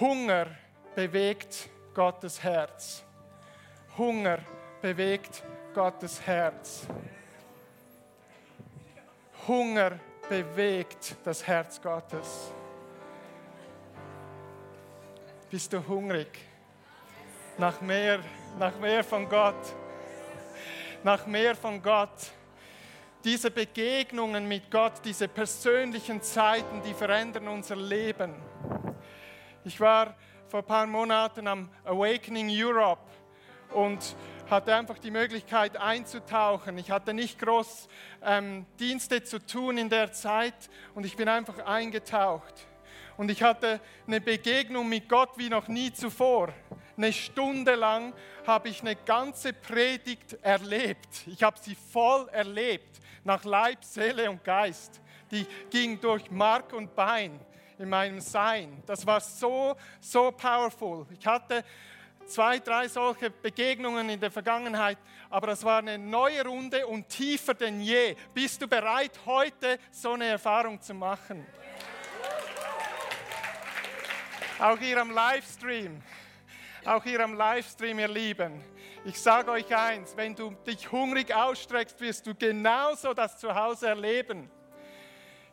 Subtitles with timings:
[0.00, 0.46] Hunger
[0.94, 3.02] bewegt Gottes Herz.
[3.96, 4.38] Hunger
[4.80, 5.42] bewegt
[5.74, 6.86] Gottes Herz.
[9.48, 9.98] Hunger
[10.28, 12.52] bewegt das Herz Gottes.
[15.50, 16.28] Bist du hungrig
[17.56, 18.20] nach mehr,
[18.56, 19.74] nach mehr von Gott?
[21.02, 22.30] Nach mehr von Gott?
[23.24, 28.34] Diese Begegnungen mit Gott, diese persönlichen Zeiten, die verändern unser Leben.
[29.68, 30.14] Ich war
[30.48, 33.02] vor ein paar Monaten am Awakening Europe
[33.74, 34.16] und
[34.48, 36.78] hatte einfach die Möglichkeit einzutauchen.
[36.78, 37.86] Ich hatte nicht groß
[38.24, 40.54] ähm, Dienste zu tun in der Zeit
[40.94, 42.66] und ich bin einfach eingetaucht.
[43.18, 46.48] Und ich hatte eine Begegnung mit Gott wie noch nie zuvor.
[46.96, 48.14] Eine Stunde lang
[48.46, 51.26] habe ich eine ganze Predigt erlebt.
[51.26, 55.02] Ich habe sie voll erlebt, nach Leib, Seele und Geist.
[55.30, 57.38] Die ging durch Mark und Bein
[57.78, 58.82] in meinem Sein.
[58.86, 61.06] Das war so, so powerful.
[61.18, 61.64] Ich hatte
[62.26, 64.98] zwei, drei solche Begegnungen in der Vergangenheit,
[65.30, 68.16] aber das war eine neue Runde und tiefer denn je.
[68.34, 71.46] Bist du bereit, heute so eine Erfahrung zu machen?
[74.58, 76.02] Auch hier am Livestream,
[76.84, 78.60] auch hier am Livestream, ihr Lieben.
[79.04, 83.88] Ich sage euch eins, wenn du dich hungrig ausstreckst, wirst du genauso das zu Hause
[83.88, 84.50] erleben.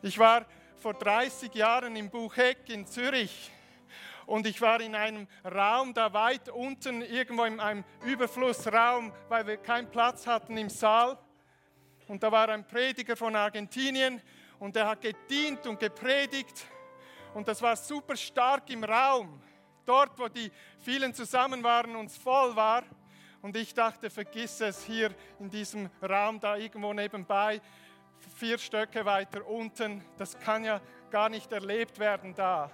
[0.02, 0.45] Ich war
[0.86, 3.50] vor 30 Jahren im Bucheck in Zürich
[4.28, 9.58] und ich war in einem Raum da weit unten, irgendwo in einem Überflussraum, weil wir
[9.58, 11.17] keinen Platz hatten im Saal.
[12.08, 14.22] Und da war ein Prediger von Argentinien
[14.59, 16.67] und der hat gedient und gepredigt
[17.33, 19.42] und das war super stark im Raum.
[19.88, 22.83] Dort, wo die vielen zusammen waren und es voll war.
[23.42, 27.59] Und ich dachte, vergiss es hier in diesem Raum da irgendwo nebenbei
[28.36, 30.04] vier Stöcke weiter unten.
[30.18, 32.72] Das kann ja gar nicht erlebt werden da.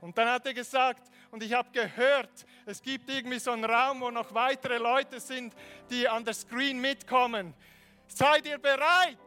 [0.00, 4.00] Und dann hat er gesagt, und ich habe gehört, es gibt irgendwie so einen Raum,
[4.00, 5.54] wo noch weitere Leute sind,
[5.90, 7.54] die an der Screen mitkommen.
[8.06, 9.18] Seid ihr bereit?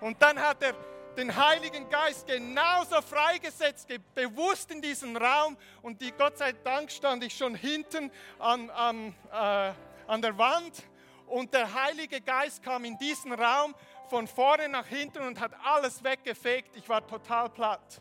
[0.00, 0.74] Und dann hat er
[1.16, 5.56] den Heiligen Geist genauso freigesetzt, bewusst in diesen Raum.
[5.82, 9.72] Und die, Gott sei Dank stand ich schon hinten an, an, äh,
[10.06, 10.82] an der Wand.
[11.26, 13.74] Und der Heilige Geist kam in diesen Raum
[14.14, 16.76] von vorne nach hinten und hat alles weggefegt.
[16.76, 18.00] Ich war total platt.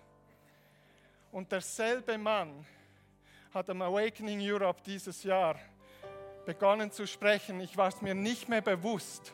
[1.31, 2.67] Und derselbe Mann
[3.51, 5.55] hat am Awakening Europe dieses Jahr
[6.45, 7.59] begonnen zu sprechen.
[7.61, 9.33] Ich war es mir nicht mehr bewusst.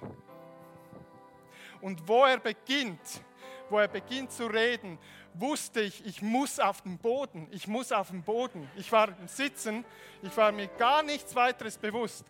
[1.82, 3.26] Und wo er beginnt,
[3.70, 4.98] wo er beginnt zu reden,
[5.34, 8.72] wusste ich, ich muss auf den Boden, ich muss auf den Boden.
[8.78, 9.84] Ich war im Sitzen,
[10.22, 12.24] ich war mir gar nichts weiteres bewusst.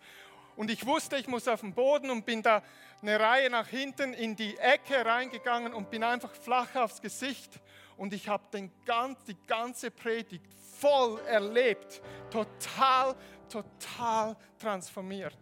[0.56, 2.64] Und ich wusste, ich muss auf den Boden und bin da
[3.02, 7.60] eine Reihe nach hinten in die Ecke reingegangen und bin einfach flach aufs Gesicht.
[7.98, 10.46] Und ich habe ganz, die ganze Predigt
[10.80, 13.16] voll erlebt, total,
[13.50, 15.38] total transformiert.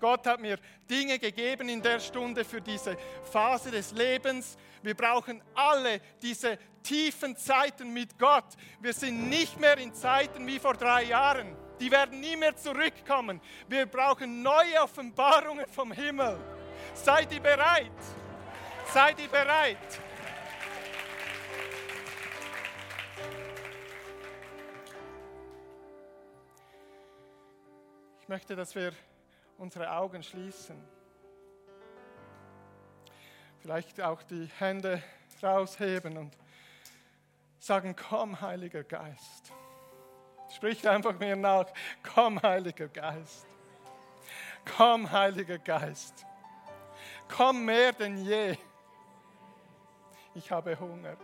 [0.00, 0.58] Gott hat mir
[0.88, 2.96] Dinge gegeben in der Stunde für diese
[3.30, 4.56] Phase des Lebens.
[4.82, 8.56] Wir brauchen alle diese tiefen Zeiten mit Gott.
[8.80, 13.40] Wir sind nicht mehr in Zeiten wie vor drei Jahren die werden nie mehr zurückkommen.
[13.66, 16.38] Wir brauchen neue Offenbarungen vom Himmel.
[16.94, 17.90] Seid ihr bereit?
[18.92, 19.78] Seid ihr bereit?
[28.20, 28.92] Ich möchte, dass wir
[29.58, 30.76] unsere Augen schließen.
[33.60, 35.02] Vielleicht auch die Hände
[35.42, 36.36] rausheben und
[37.58, 39.52] sagen, komm, Heiliger Geist.
[40.54, 41.66] Sprich einfach mir nach.
[42.14, 43.46] Komm, Heiliger Geist.
[44.76, 46.26] Komm, Heiliger Geist.
[47.28, 48.56] Komm mehr denn je.
[50.34, 51.16] Ich habe Hunger.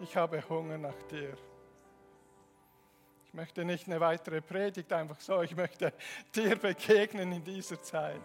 [0.00, 1.36] Ich habe Hunger nach dir.
[3.24, 5.92] Ich möchte nicht eine weitere Predigt einfach so, ich möchte
[6.34, 8.20] dir begegnen in dieser Zeit.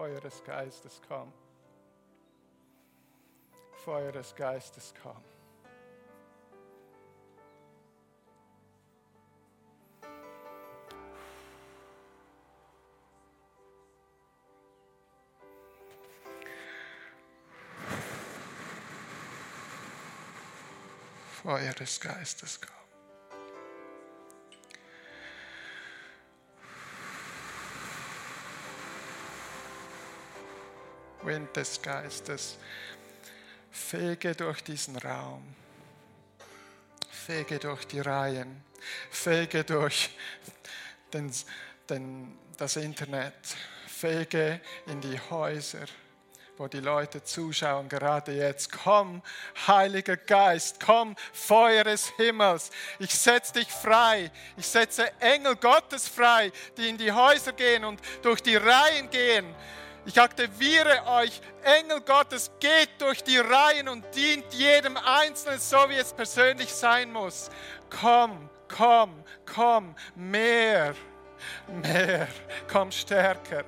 [0.00, 1.30] Feuer des Geistes komm.
[3.84, 5.22] Feuer des Geistes komm.
[21.42, 22.79] Feuer des Geistes komm.
[31.30, 32.58] Wind des Geistes,
[33.70, 35.54] fege durch diesen Raum,
[37.08, 38.64] fege durch die Reihen,
[39.10, 40.10] fege durch
[41.12, 41.32] den,
[41.88, 43.32] den, das Internet,
[43.86, 45.84] fege in die Häuser,
[46.56, 48.72] wo die Leute zuschauen, gerade jetzt.
[48.72, 49.22] Komm,
[49.68, 52.72] Heiliger Geist, komm, Feuer des Himmels.
[52.98, 54.32] Ich setze dich frei.
[54.56, 59.54] Ich setze Engel Gottes frei, die in die Häuser gehen und durch die Reihen gehen.
[60.12, 65.94] Ich aktiviere euch, Engel Gottes, geht durch die Reihen und dient jedem Einzelnen so, wie
[65.94, 67.48] es persönlich sein muss.
[68.00, 70.96] Komm, komm, komm, mehr,
[71.68, 72.26] mehr,
[72.66, 73.64] komm stärker.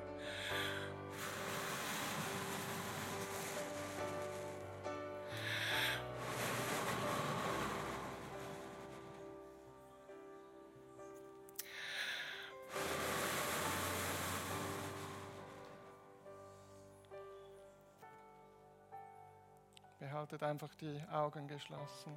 [20.32, 22.16] Behaltet einfach die Augen geschlossen.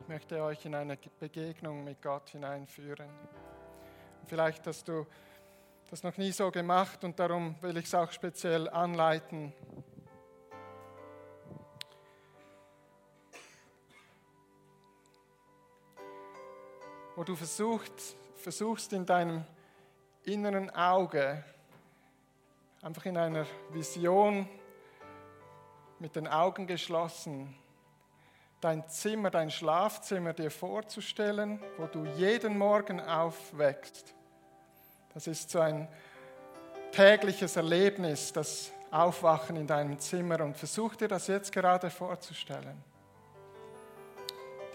[0.00, 3.08] Ich möchte euch in eine Begegnung mit Gott hineinführen.
[4.32, 5.06] Vielleicht hast du
[5.90, 9.52] das noch nie so gemacht und darum will ich es auch speziell anleiten.
[17.14, 17.92] Wo du versucht,
[18.36, 19.44] versuchst in deinem
[20.24, 21.44] inneren Auge,
[22.80, 24.48] einfach in einer Vision
[25.98, 27.54] mit den Augen geschlossen,
[28.62, 34.14] dein Zimmer, dein Schlafzimmer dir vorzustellen, wo du jeden Morgen aufwächst.
[35.14, 35.88] Das ist so ein
[36.92, 42.82] tägliches Erlebnis, das Aufwachen in deinem Zimmer und versuch dir das jetzt gerade vorzustellen.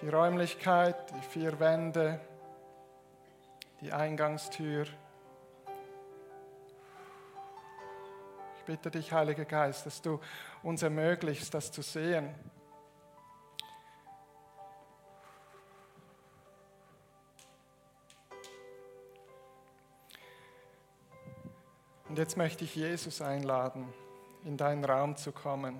[0.01, 2.19] Die Räumlichkeit, die vier Wände,
[3.81, 4.85] die Eingangstür.
[8.57, 10.19] Ich bitte dich, Heiliger Geist, dass du
[10.61, 12.33] uns ermöglichst, das zu sehen.
[22.17, 23.93] Und jetzt möchte ich Jesus einladen,
[24.43, 25.77] in deinen Raum zu kommen.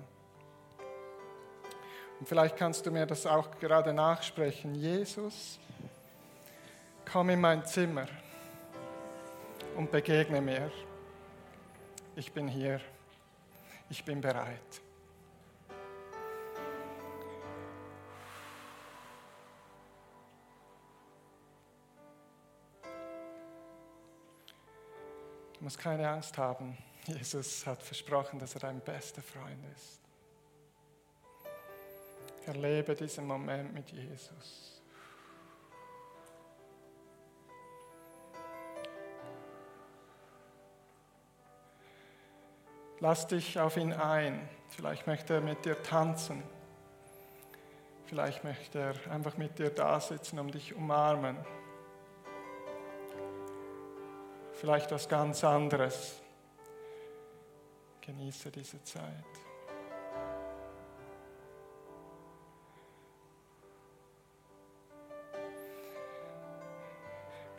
[2.20, 4.76] Und vielleicht kannst du mir das auch gerade nachsprechen.
[4.76, 5.58] Jesus,
[7.10, 8.06] komm in mein Zimmer
[9.76, 10.70] und begegne mir.
[12.14, 12.80] Ich bin hier.
[13.90, 14.80] Ich bin bereit.
[25.58, 26.78] Du musst keine Angst haben.
[27.06, 30.00] Jesus hat versprochen, dass er dein bester Freund ist.
[32.46, 34.80] Erlebe diesen Moment mit Jesus.
[43.00, 44.48] Lass dich auf ihn ein.
[44.68, 46.42] Vielleicht möchte er mit dir tanzen.
[48.06, 51.36] Vielleicht möchte er einfach mit dir da sitzen, um dich umarmen
[54.58, 56.20] vielleicht was ganz anderes.
[58.00, 59.02] Genieße diese Zeit.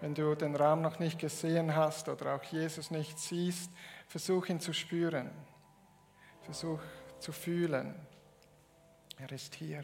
[0.02, 3.70] Wenn du den Raum noch nicht gesehen hast oder auch Jesus nicht siehst,
[4.08, 5.30] versuch ihn zu spüren.
[6.42, 6.80] Versuch
[7.20, 7.96] zu fühlen.
[9.18, 9.84] Er ist hier.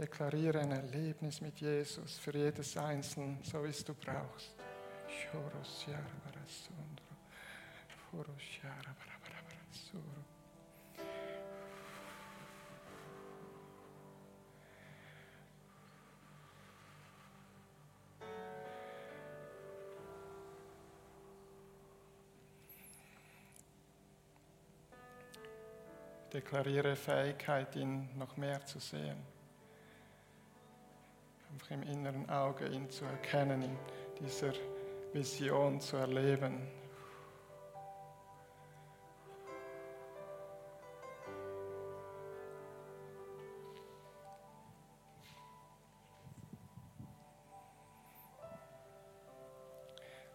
[0.00, 4.56] Deklariere ein Erlebnis mit Jesus für jedes Einzelne, so wie es du brauchst.
[26.32, 29.39] Deklariere Fähigkeit, ihn noch mehr zu sehen
[31.60, 33.78] einfach im inneren Auge ihn zu erkennen, in
[34.20, 34.52] dieser
[35.12, 36.66] Vision zu erleben.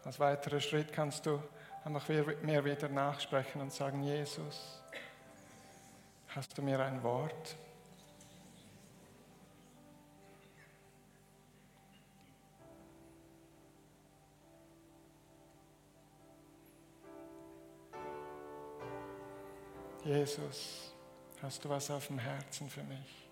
[0.04, 1.42] Als weiterer Schritt kannst du
[1.84, 2.08] einfach
[2.44, 4.84] mehr wieder nachsprechen und sagen, Jesus,
[6.28, 7.56] hast du mir ein Wort?
[20.06, 20.94] Jesus,
[21.42, 23.28] hast du was auf dem Herzen für mich?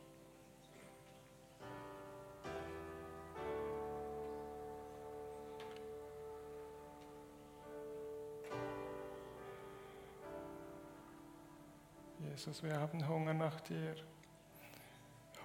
[12.17, 13.93] Jesus, wir haben Hunger nach dir,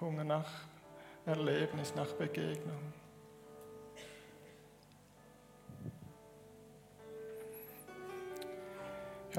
[0.01, 0.49] Hunger nach
[1.27, 2.98] Erlebnis, nach Begegnung.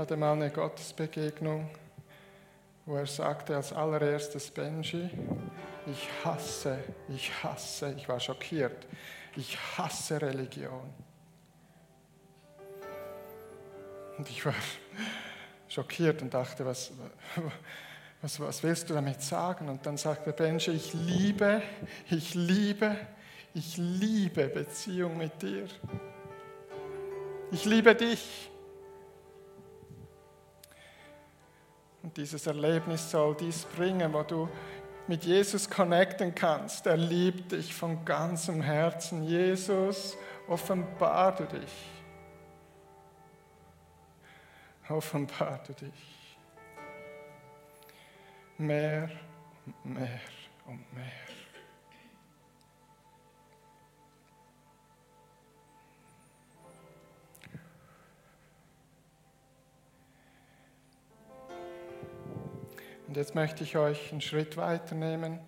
[0.01, 1.69] Hatte mal eine Gottesbegegnung,
[2.87, 5.11] wo er sagte als allererstes Benji,
[5.87, 6.79] ich hasse,
[7.11, 8.87] ich hasse, ich war schockiert,
[9.37, 10.91] ich hasse Religion.
[14.17, 14.55] Und ich war
[15.69, 16.93] schockiert und dachte, was,
[18.23, 19.69] was, was willst du damit sagen?
[19.69, 21.61] Und dann sagte Benji, ich liebe,
[22.11, 22.97] ich liebe,
[23.53, 25.67] ich liebe Beziehung mit dir.
[27.53, 28.51] Ich liebe dich.
[32.03, 34.49] Und dieses Erlebnis soll dies bringen, wo du
[35.07, 36.87] mit Jesus connecten kannst.
[36.87, 39.25] Er liebt dich von ganzem Herzen.
[39.25, 40.17] Jesus,
[40.47, 41.91] offenbar du dich.
[44.89, 46.39] Offenbar du dich.
[48.57, 49.11] Mehr
[49.67, 50.21] und mehr
[50.67, 51.30] und mehr.
[63.11, 65.41] Und jetzt möchte ich euch einen Schritt weiternehmen.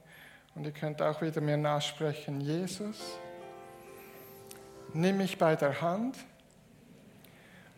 [0.57, 3.17] Und ihr könnt auch wieder mir nachsprechen, Jesus,
[4.93, 6.17] nimm mich bei der Hand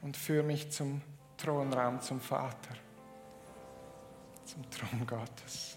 [0.01, 1.03] und führe mich zum
[1.37, 2.75] Thronraum, zum Vater,
[4.47, 5.77] zum Thron Gottes.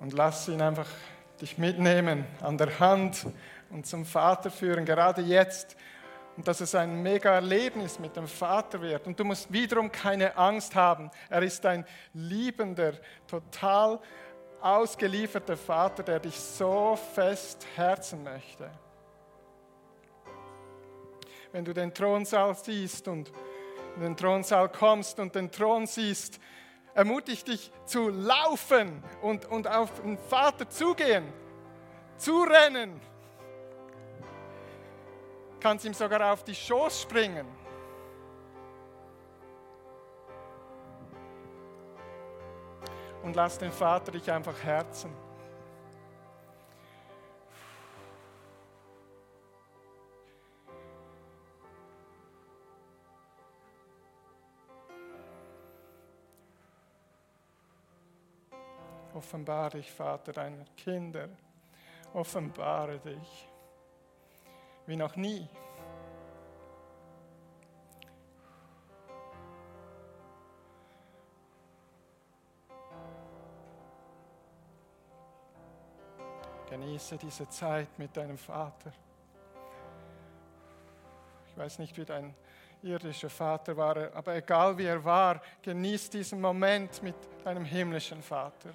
[0.00, 0.90] Und lass ihn einfach
[1.40, 3.26] dich mitnehmen an der Hand
[3.70, 5.74] und zum Vater führen, gerade jetzt,
[6.36, 9.06] und dass es ein mega Erlebnis mit dem Vater wird.
[9.06, 11.10] Und du musst wiederum keine Angst haben.
[11.30, 12.94] Er ist ein liebender,
[13.26, 14.00] total
[14.60, 18.70] ausgelieferter Vater, der dich so fest herzen möchte.
[21.52, 23.30] Wenn du den Thronsaal siehst und
[23.94, 26.40] in den Thronsaal kommst und den Thron siehst,
[26.94, 31.24] ermutige dich zu laufen und, und auf den Vater zugehen,
[32.16, 33.00] zu rennen
[35.64, 37.46] kannst ihm sogar auf die Schoß springen.
[43.22, 45.10] Und lass den Vater dich einfach herzen.
[59.14, 61.30] Offenbare dich, Vater, deiner Kinder.
[62.12, 63.48] Offenbare dich
[64.86, 65.48] wie noch nie.
[76.68, 78.92] Genieße diese Zeit mit deinem Vater.
[81.46, 82.34] Ich weiß nicht, wie dein
[82.82, 87.14] irdischer Vater war, aber egal wie er war, genieß diesen Moment mit
[87.44, 88.70] deinem himmlischen Vater.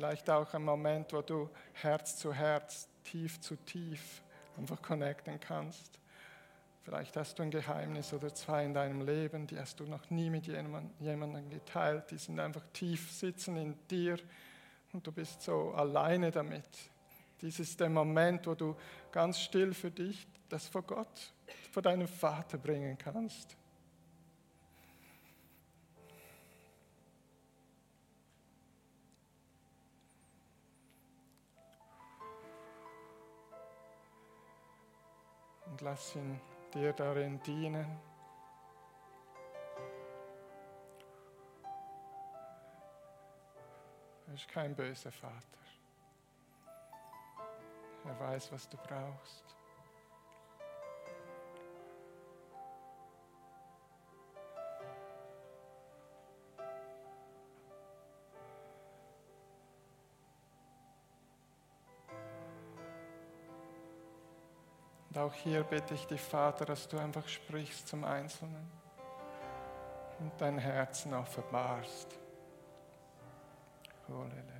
[0.00, 4.22] Vielleicht auch ein Moment, wo du Herz zu Herz, tief zu tief
[4.56, 6.00] einfach connecten kannst.
[6.84, 10.30] Vielleicht hast du ein Geheimnis oder zwei in deinem Leben, die hast du noch nie
[10.30, 12.10] mit jemandem geteilt.
[12.10, 14.16] Die sind einfach tief sitzen in dir
[14.94, 16.64] und du bist so alleine damit.
[17.42, 18.74] Dies ist der Moment, wo du
[19.12, 21.34] ganz still für dich das vor Gott,
[21.70, 23.54] vor deinem Vater bringen kannst.
[35.80, 36.40] Lass ihn
[36.72, 37.98] dir darin dienen.
[44.26, 45.58] Er ist kein böser Vater.
[48.04, 49.49] Er weiß, was du brauchst.
[65.20, 68.70] Auch hier bitte ich dich, Vater, dass du einfach sprichst zum Einzelnen
[70.18, 72.08] und dein Herzen offenbarst.
[74.08, 74.59] Halleluja.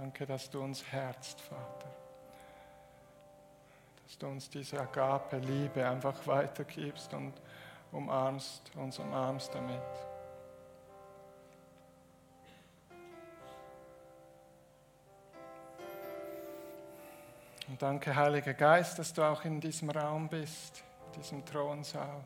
[0.00, 1.90] Danke, dass du uns herzt, Vater.
[4.02, 7.34] Dass du uns diese Agape, Liebe einfach weitergibst und
[7.92, 9.82] umarmst, uns umarmst damit.
[17.68, 22.24] Und danke, Heiliger Geist, dass du auch in diesem Raum bist, in diesem Thronsaal.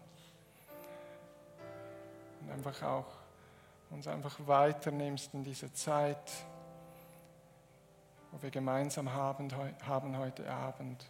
[2.40, 3.16] Und einfach auch
[3.90, 6.30] uns einfach weiternimmst in diese Zeit,
[8.34, 9.48] wo wir gemeinsam haben,
[9.86, 11.08] haben heute Abend.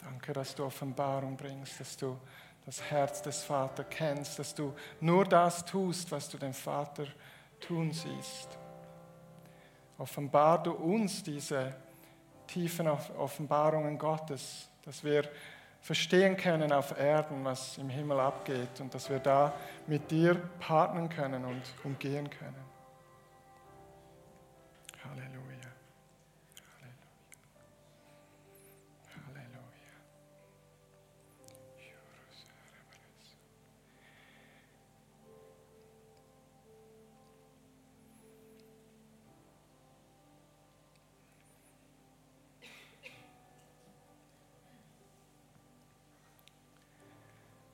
[0.00, 2.18] Danke, dass du Offenbarung bringst, dass du
[2.66, 7.06] das Herz des Vaters kennst, dass du nur das tust, was du dem Vater
[7.60, 8.48] tun siehst.
[9.98, 11.76] Offenbar du uns diese
[12.48, 15.28] tiefen Offenbarungen Gottes, dass wir
[15.80, 19.54] verstehen können auf Erden, was im Himmel abgeht und dass wir da
[19.86, 22.71] mit dir partnern können und umgehen können.
[25.12, 25.58] Halleluja.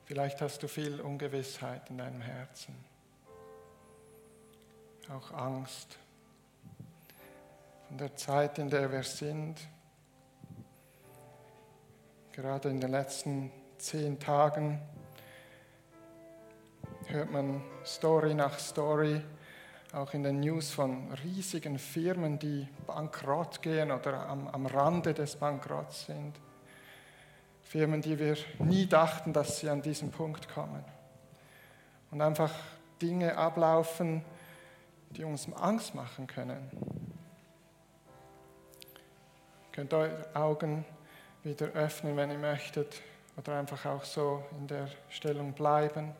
[0.05, 2.75] Vielleicht hast du viel Ungewissheit in deinem Herzen,
[5.07, 5.99] auch Angst
[7.89, 9.67] von der Zeit, in der wir sind.
[12.31, 14.79] Gerade in den letzten zehn Tagen
[17.07, 19.19] hört man Story nach Story,
[19.91, 25.35] auch in den News von riesigen Firmen, die bankrott gehen oder am, am Rande des
[25.35, 26.39] Bankrotts sind.
[27.63, 30.85] Firmen, die wir nie dachten, dass sie an diesen Punkt kommen.
[32.11, 32.53] Und einfach
[33.01, 34.23] Dinge ablaufen,
[35.09, 36.69] die uns Angst machen können.
[39.79, 40.83] Könnt eure Augen
[41.41, 43.01] wieder öffnen, wenn ihr möchtet,
[43.37, 46.11] oder einfach auch so in der Stellung bleiben.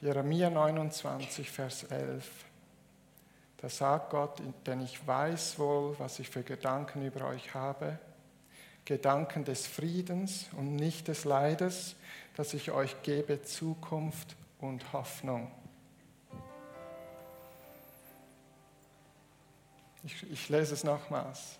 [0.00, 2.30] Jeremia 29, Vers 11.
[3.56, 7.98] Da sagt Gott, denn ich weiß wohl, was ich für Gedanken über euch habe
[8.84, 11.96] Gedanken des Friedens und nicht des Leides,
[12.36, 15.50] dass ich euch gebe Zukunft und Hoffnung.
[20.04, 21.58] Ich, ich lese es nochmals.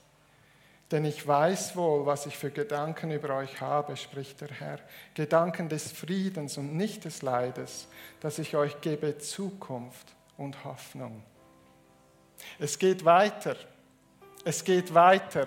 [0.90, 4.78] Denn ich weiß wohl, was ich für Gedanken über euch habe, spricht der Herr.
[5.14, 7.88] Gedanken des Friedens und nicht des Leides,
[8.20, 11.22] dass ich euch gebe Zukunft und Hoffnung.
[12.58, 13.56] Es geht weiter.
[14.44, 15.46] Es geht weiter.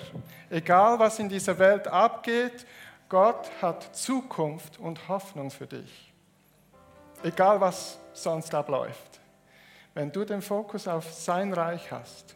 [0.49, 2.67] Egal was in dieser Welt abgeht,
[3.09, 6.13] Gott hat Zukunft und Hoffnung für dich.
[7.23, 9.19] Egal was sonst abläuft.
[9.95, 12.35] Wenn du den Fokus auf sein Reich hast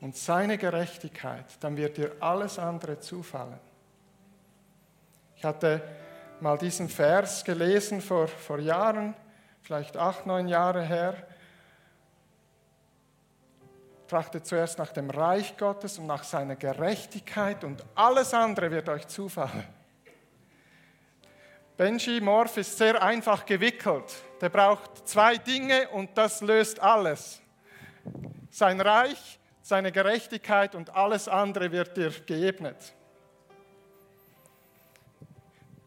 [0.00, 3.58] und seine Gerechtigkeit, dann wird dir alles andere zufallen.
[5.36, 5.82] Ich hatte
[6.40, 9.14] mal diesen Vers gelesen vor, vor Jahren,
[9.62, 11.14] vielleicht acht, neun Jahre her,
[14.08, 19.06] Trachtet zuerst nach dem Reich Gottes und nach seiner Gerechtigkeit und alles andere wird euch
[19.06, 19.66] zufallen.
[21.76, 24.04] Benji Morph ist sehr einfach gewickelt.
[24.40, 27.40] Der braucht zwei Dinge und das löst alles.
[28.50, 32.94] Sein Reich, seine Gerechtigkeit und alles andere wird dir geebnet.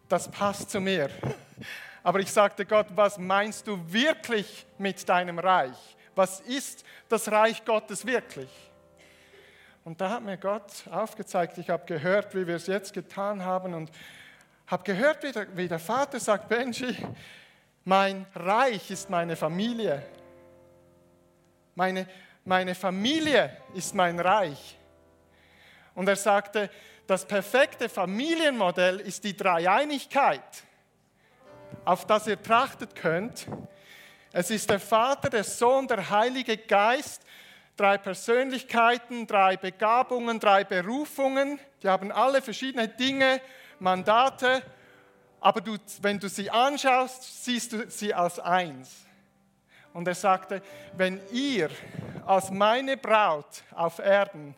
[0.08, 1.10] Das passt zu mir.
[2.04, 5.98] Aber ich sagte Gott, was meinst du wirklich mit deinem Reich?
[6.14, 8.52] Was ist das Reich Gottes wirklich?
[9.84, 13.74] Und da hat mir Gott aufgezeigt, ich habe gehört, wie wir es jetzt getan haben
[13.74, 13.90] und
[14.68, 16.96] habe gehört, wie der, wie der Vater sagt, Benji,
[17.84, 20.04] mein Reich ist meine Familie.
[21.74, 22.06] Meine,
[22.44, 24.78] meine Familie ist mein Reich.
[25.96, 26.70] Und er sagte,
[27.08, 30.64] das perfekte Familienmodell ist die Dreieinigkeit,
[31.84, 33.48] auf das ihr trachtet könnt,
[34.34, 37.22] es ist der Vater, der Sohn, der Heilige Geist,
[37.76, 41.60] drei Persönlichkeiten, drei Begabungen, drei Berufungen.
[41.84, 43.42] Die haben alle verschiedene Dinge,
[43.80, 44.62] Mandate,
[45.42, 49.06] aber du, wenn du sie anschaust, siehst du sie als eins.
[49.94, 50.62] Und er sagte,
[50.96, 51.70] wenn ihr
[52.26, 54.56] als meine Braut auf Erden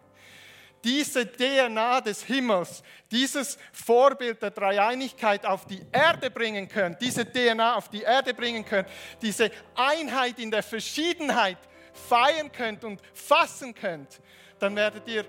[0.84, 7.76] diese DNA des Himmels, dieses Vorbild der Dreieinigkeit auf die Erde bringen könnt, diese DNA
[7.76, 8.88] auf die Erde bringen könnt,
[9.22, 11.58] diese Einheit in der Verschiedenheit
[11.94, 14.20] feiern könnt und fassen könnt,
[14.60, 15.26] dann werdet ihr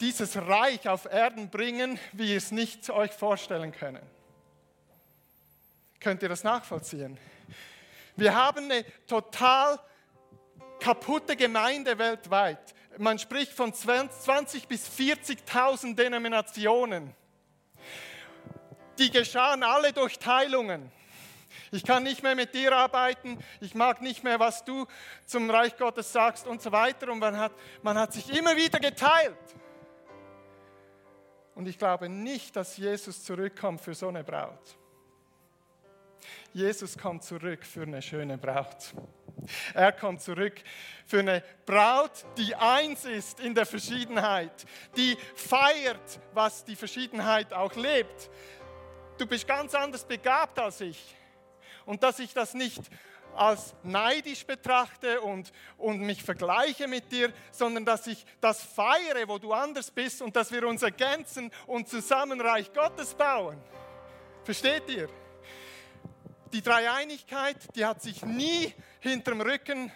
[0.00, 4.02] dieses Reich auf Erden bringen, wie ihr es nicht euch vorstellen können.
[6.00, 7.16] Könnt ihr das nachvollziehen?
[8.16, 9.78] Wir haben eine total
[10.80, 12.74] kaputte Gemeinde weltweit.
[12.98, 17.14] Man spricht von 20 bis 40.000 Denominationen.
[18.98, 20.92] Die geschahen alle durch Teilungen.
[21.70, 24.86] Ich kann nicht mehr mit dir arbeiten, ich mag nicht mehr, was du
[25.24, 27.10] zum Reich Gottes sagst und so weiter.
[27.10, 29.36] Und man hat, man hat sich immer wieder geteilt.
[31.54, 34.76] Und ich glaube nicht, dass Jesus zurückkommt für so eine Braut.
[36.54, 38.92] Jesus kommt zurück für eine schöne Braut.
[39.72, 40.54] Er kommt zurück
[41.06, 47.74] für eine Braut, die eins ist in der Verschiedenheit, die feiert, was die Verschiedenheit auch
[47.74, 48.30] lebt.
[49.16, 51.16] Du bist ganz anders begabt als ich.
[51.86, 52.82] Und dass ich das nicht
[53.34, 59.38] als neidisch betrachte und, und mich vergleiche mit dir, sondern dass ich das feiere, wo
[59.38, 63.58] du anders bist und dass wir uns ergänzen und zusammen Reich Gottes bauen.
[64.44, 65.08] Versteht ihr?
[66.52, 69.90] Die Dreieinigkeit, die hat sich nie hinterm Rücken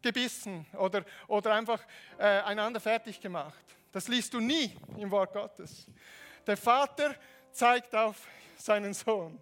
[0.00, 1.82] gebissen oder, oder einfach
[2.18, 3.62] äh, einander fertig gemacht.
[3.92, 5.86] Das liest du nie im Wort Gottes.
[6.46, 7.14] Der Vater
[7.52, 8.16] zeigt auf
[8.56, 9.38] seinen Sohn.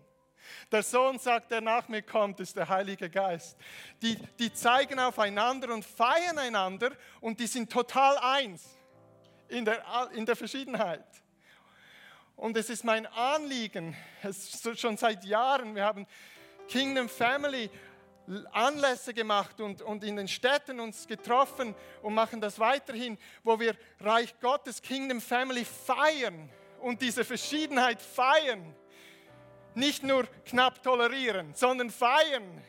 [0.72, 3.56] Der Sohn sagt, der nach mir kommt, ist der Heilige Geist.
[4.02, 6.90] Die, die zeigen aufeinander und feiern einander
[7.20, 8.76] und die sind total eins
[9.48, 11.06] in der, in der Verschiedenheit.
[12.34, 16.06] Und es ist mein Anliegen, es schon seit Jahren, wir haben
[16.68, 17.70] Kingdom Family
[18.52, 23.74] Anlässe gemacht und, und in den Städten uns getroffen und machen das weiterhin, wo wir
[24.00, 26.50] Reich Gottes, Kingdom Family feiern
[26.80, 28.74] und diese Verschiedenheit feiern
[29.78, 32.62] nicht nur knapp tolerieren, sondern feiern.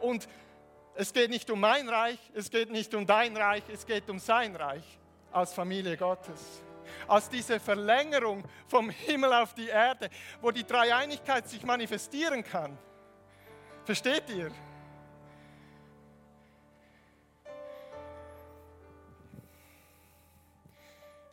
[0.00, 0.28] Und
[0.94, 4.18] es geht nicht um mein Reich, es geht nicht um dein Reich, es geht um
[4.18, 4.84] sein Reich
[5.32, 6.62] als Familie Gottes.
[7.08, 10.08] Als diese Verlängerung vom Himmel auf die Erde,
[10.40, 12.78] wo die Dreieinigkeit sich manifestieren kann.
[13.86, 14.50] Versteht ihr?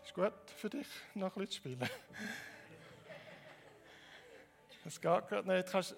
[0.03, 0.85] Ist gut für dich,
[1.15, 1.89] noch ein bisschen zu spielen.
[4.83, 5.71] Das geht gerade nicht.
[5.71, 5.95] Kannst,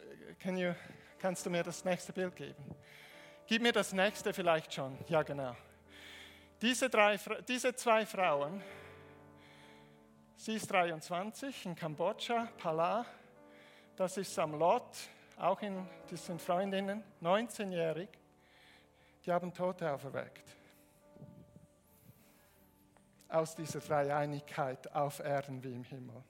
[0.57, 0.73] you,
[1.19, 2.75] kannst du mir das nächste Bild geben?
[3.47, 4.97] Gib mir das nächste vielleicht schon.
[5.09, 5.57] Ja, genau.
[6.61, 8.63] Diese, drei, diese zwei Frauen,
[10.37, 13.05] sie ist 23 in Kambodscha, Pala,
[13.97, 18.09] das ist Samlot, auch in, sind Freundinnen, 19-jährig,
[19.25, 20.55] die haben Tote auferweckt.
[23.27, 26.23] Aus dieser Dreieinigkeit auf Erden wie im Himmel.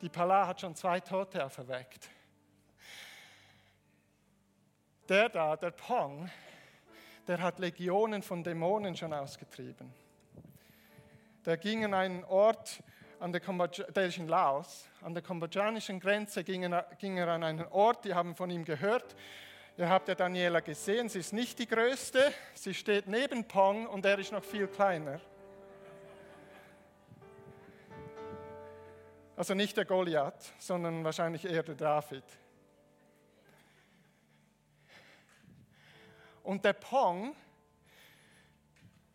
[0.00, 2.10] Die Pala hat schon zwei Tote auferweckt.
[5.08, 6.30] Der da, der Pong,
[7.26, 9.92] der hat Legionen von Dämonen schon ausgetrieben.
[11.44, 12.82] Der ging an einen Ort,
[13.24, 17.42] an der, der ist in Laos, an der kambodschanischen Grenze ging er, ging er an
[17.42, 19.16] einen Ort, die haben von ihm gehört.
[19.78, 24.04] Ihr habt ja Daniela gesehen, sie ist nicht die größte, sie steht neben Pong und
[24.04, 25.22] er ist noch viel kleiner.
[29.36, 32.24] Also nicht der Goliath, sondern wahrscheinlich eher der David.
[36.42, 37.34] Und der Pong,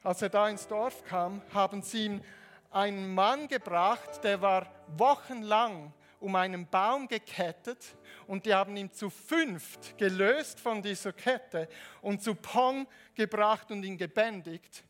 [0.02, 2.24] als er da ins Dorf kam, haben sie ihm
[2.72, 7.96] einen Mann gebracht, der war wochenlang um einen Baum gekettet
[8.28, 11.70] und die haben ihn zu fünft gelöst von dieser Kette
[12.02, 14.84] und zu Pong gebracht und ihn gebändigt,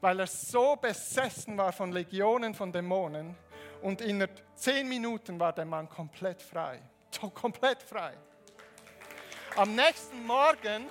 [0.00, 3.36] weil er so besessen war von Legionen von Dämonen,
[3.82, 6.80] und in zehn Minuten war der Mann komplett frei.
[7.34, 8.14] Komplett frei.
[9.56, 10.86] Am nächsten Morgen,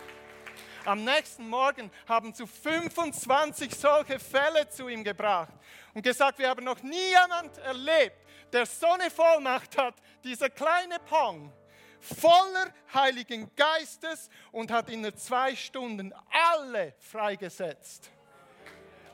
[0.86, 5.54] am nächsten Morgen haben zu 25 solche Fälle zu ihm gebracht
[5.94, 8.18] und gesagt, wir haben noch nie jemand erlebt,
[8.52, 11.52] der so eine Vollmacht hat, dieser kleine Pong,
[12.00, 18.12] voller Heiligen Geistes und hat in zwei Stunden alle freigesetzt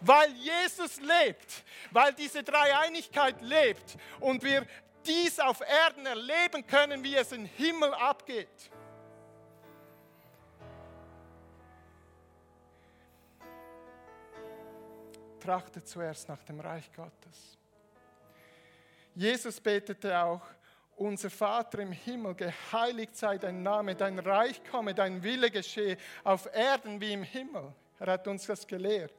[0.01, 4.65] weil Jesus lebt, weil diese Dreieinigkeit lebt und wir
[5.05, 8.71] dies auf Erden erleben können, wie es im Himmel abgeht.
[15.47, 17.57] Trachte zuerst nach dem Reich Gottes.
[19.15, 20.41] Jesus betete auch,
[20.97, 26.53] unser Vater im Himmel, geheiligt sei dein Name, dein Reich komme, dein Wille geschehe, auf
[26.53, 27.73] Erden wie im Himmel.
[27.97, 29.13] Er hat uns das gelehrt.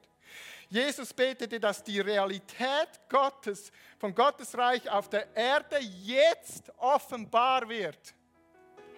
[0.68, 8.14] Jesus betete, dass die Realität Gottes, von Gottes Reich auf der Erde jetzt offenbar wird.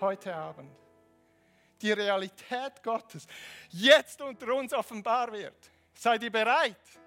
[0.01, 0.73] Heute Abend.
[1.81, 3.29] Die Realität Gottes
[3.69, 5.71] jetzt unter uns offenbar wird.
[5.95, 7.00] Seid ihr bereit?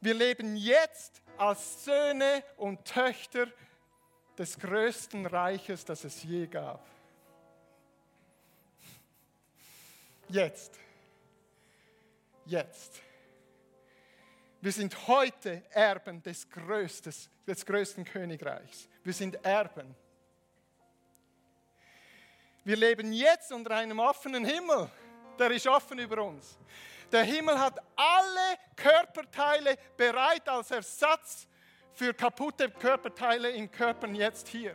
[0.00, 3.46] Wir leben jetzt als Söhne und Töchter
[4.38, 6.86] des größten Reiches, das es je gab.
[10.28, 10.78] Jetzt.
[12.46, 13.02] Jetzt.
[14.62, 18.88] Wir sind heute Erben des, Größtes, des größten Königreichs.
[19.02, 19.94] Wir sind Erben.
[22.64, 24.90] Wir leben jetzt unter einem offenen Himmel.
[25.38, 26.58] Der ist offen über uns.
[27.12, 31.48] Der Himmel hat alle Körperteile bereit als Ersatz
[31.92, 34.74] für kaputte Körperteile in Körpern jetzt hier.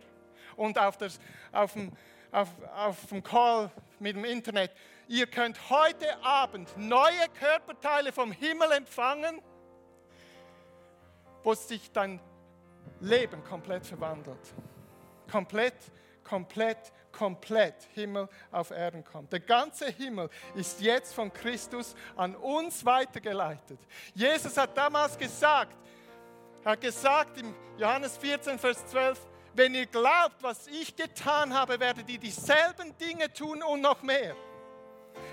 [0.55, 1.19] Und auf, das,
[1.51, 1.91] auf, dem,
[2.31, 4.71] auf, auf dem Call mit dem Internet.
[5.07, 9.41] Ihr könnt heute Abend neue Körperteile vom Himmel empfangen,
[11.43, 12.19] wo sich dein
[12.99, 14.53] Leben komplett verwandelt.
[15.31, 15.75] Komplett,
[16.23, 19.31] komplett, komplett Himmel auf Erden kommt.
[19.31, 23.79] Der ganze Himmel ist jetzt von Christus an uns weitergeleitet.
[24.13, 25.75] Jesus hat damals gesagt,
[26.63, 29.19] hat gesagt im Johannes 14, Vers 12,
[29.53, 34.35] wenn ihr glaubt, was ich getan habe, werdet ihr dieselben Dinge tun und noch mehr.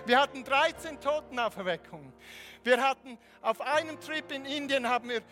[0.06, 2.12] Wir hatten 13 Totenauferweckungen.
[2.62, 5.22] Wir hatten auf einem Trip in Indien haben wir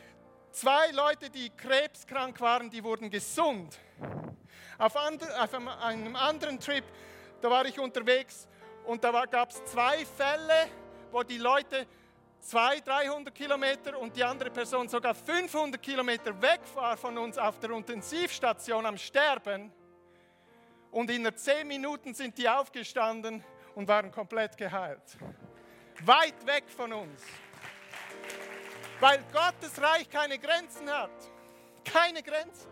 [0.51, 3.79] zwei Leute, die krebskrank waren, die wurden gesund.
[4.81, 6.85] Auf, einem anderen Trip,
[7.43, 8.49] da war ich unterwegs
[8.87, 10.71] und da gab es zwei Fälle,
[11.13, 11.87] wo die Leute
[12.41, 17.59] 200, 300 Kilometer und die andere Person sogar 500 Kilometer weg war von uns auf
[17.59, 19.71] der Intensivstation am Sterben.
[20.91, 25.19] Und in 10 Minuten sind die aufgestanden und waren komplett geheilt.
[26.07, 27.23] Weit weg von uns.
[28.99, 31.11] Weil Gottes Reich keine Grenzen hat.
[31.85, 32.70] Keine Grenzen.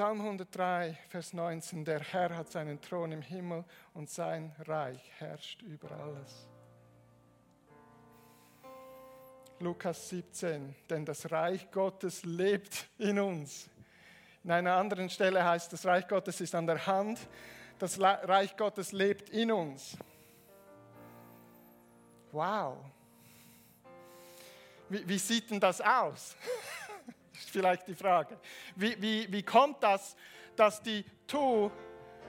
[0.00, 5.60] Psalm 103, Vers 19, der Herr hat seinen Thron im Himmel und sein Reich herrscht
[5.60, 6.48] über alles.
[9.58, 13.68] Lukas 17, denn das Reich Gottes lebt in uns.
[14.42, 17.18] In einer anderen Stelle heißt, das Reich Gottes ist an der Hand,
[17.78, 19.98] das Reich Gottes lebt in uns.
[22.32, 22.78] Wow.
[24.88, 26.34] Wie, wie sieht denn das aus?
[27.40, 28.38] ist vielleicht die Frage.
[28.76, 30.16] Wie, wie, wie kommt das,
[30.56, 31.70] dass die Tu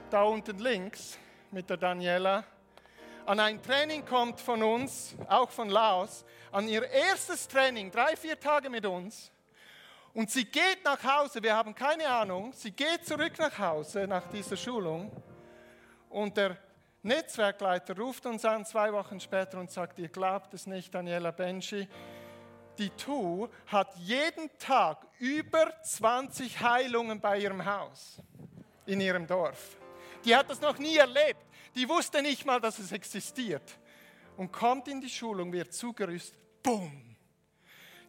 [0.09, 1.17] da unten links
[1.51, 2.43] mit der Daniela
[3.25, 8.39] an ein Training kommt von uns, auch von Laos, an ihr erstes Training, drei, vier
[8.39, 9.31] Tage mit uns.
[10.13, 14.27] Und sie geht nach Hause, wir haben keine Ahnung, sie geht zurück nach Hause nach
[14.27, 15.11] dieser Schulung
[16.09, 16.57] und der
[17.03, 21.87] Netzwerkleiter ruft uns an zwei Wochen später und sagt, ihr glaubt es nicht, Daniela Benji,
[22.81, 28.17] die Tu hat jeden Tag über 20 Heilungen bei ihrem Haus,
[28.87, 29.77] in ihrem Dorf.
[30.25, 31.45] Die hat das noch nie erlebt.
[31.75, 33.77] Die wusste nicht mal, dass es existiert.
[34.35, 36.39] Und kommt in die Schulung, wird zugerüstet.
[36.63, 37.15] Bumm.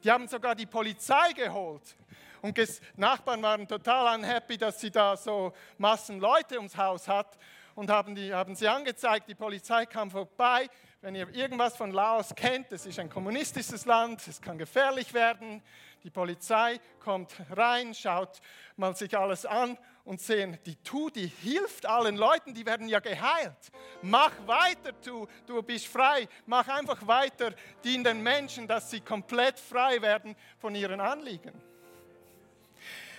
[0.03, 1.95] Die haben sogar die Polizei geholt.
[2.41, 2.59] Und
[2.97, 7.39] Nachbarn waren total unhappy, dass sie da so Massen Leute ums Haus hat.
[7.75, 10.69] Und haben, die, haben sie angezeigt, die Polizei kam vorbei,
[11.03, 15.61] wenn ihr irgendwas von Laos kennt, es ist ein kommunistisches Land, es kann gefährlich werden.
[16.05, 18.41] Die Polizei kommt rein, schaut
[18.77, 23.01] mal sich alles an und sehen, die Tu, die hilft allen Leuten, die werden ja
[23.01, 23.57] geheilt.
[24.01, 26.29] Mach weiter, Tu, du bist frei.
[26.47, 31.61] Mach einfach weiter, dien den Menschen, dass sie komplett frei werden von ihren Anliegen.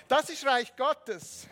[0.07, 1.49] Das ist Reich Gottes.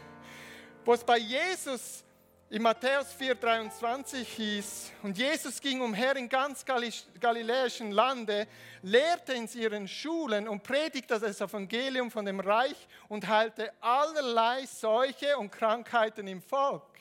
[0.86, 2.06] Wo es bei Jesus
[2.52, 8.46] in Matthäus 4,23 hieß, und Jesus ging umher in ganz galiläischen Lande,
[8.82, 12.76] lehrte in ihren Schulen und predigte das Evangelium von dem Reich
[13.08, 17.00] und heilte allerlei Seuche und Krankheiten im Volk.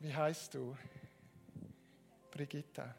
[0.00, 0.74] Wie heißt du?
[2.30, 2.94] Brigitta.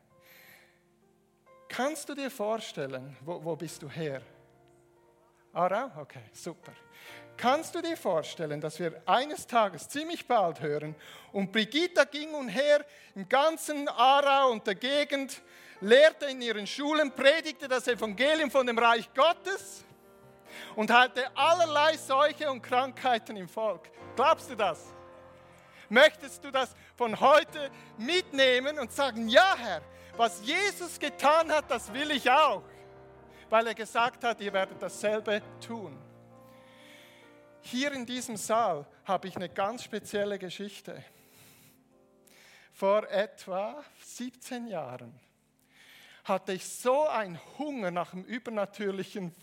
[1.67, 4.21] Kannst du dir vorstellen, wo, wo bist du her?
[5.51, 5.99] Aarau?
[5.99, 6.73] Okay, super.
[7.39, 10.93] Kannst du dir vorstellen, dass wir eines Tages ziemlich bald hören,
[11.32, 15.41] und Brigitta ging umher im ganzen Aarau und der Gegend,
[15.80, 19.86] lehrte in ihren Schulen, predigte das Evangelium von dem Reich Gottes
[20.75, 23.89] und heilte allerlei Seuche und Krankheiten im Volk.
[24.17, 24.93] Glaubst du das?
[25.88, 29.82] Möchtest du das von heute mitnehmen und sagen, ja Herr,
[30.17, 32.63] was Jesus getan hat, das will ich auch,
[33.49, 36.08] weil er gesagt hat, ihr werdet dasselbe tun.
[37.61, 41.03] Hier in diesem Saal habe ich eine ganz spezielle Geschichte.
[42.71, 45.19] Vor etwa 17 Jahren
[46.23, 49.35] hatte ich so einen Hunger nach dem übernatürlichen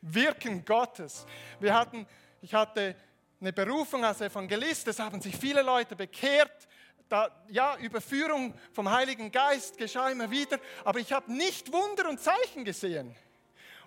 [0.00, 1.26] Wirken Gottes.
[1.58, 2.06] Wir hatten,
[2.40, 2.94] ich hatte
[3.40, 6.68] eine Berufung als Evangelist, es haben sich viele Leute bekehrt.
[7.08, 12.20] Da, ja, Überführung vom Heiligen Geist geschah immer wieder, aber ich habe nicht Wunder und
[12.20, 13.14] Zeichen gesehen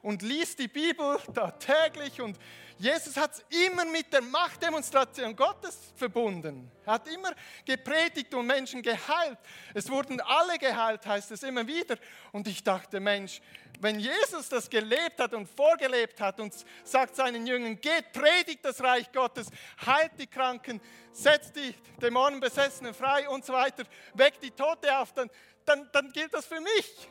[0.02, 2.38] und liest die Bibel da täglich und
[2.80, 6.72] Jesus hat es immer mit der Machtdemonstration Gottes verbunden.
[6.86, 7.32] Er hat immer
[7.66, 9.40] gepredigt und Menschen geheilt.
[9.74, 11.98] Es wurden alle geheilt, heißt es immer wieder.
[12.32, 13.42] Und ich dachte, Mensch,
[13.80, 18.82] wenn Jesus das gelebt hat und vorgelebt hat und sagt seinen Jüngern, geht, predigt das
[18.82, 19.48] Reich Gottes,
[19.86, 20.80] heilt die Kranken,
[21.12, 25.30] setzt die Dämonenbesessenen frei und so weiter, weckt die Tote auf, dann,
[25.66, 27.10] dann, dann gilt das für mich.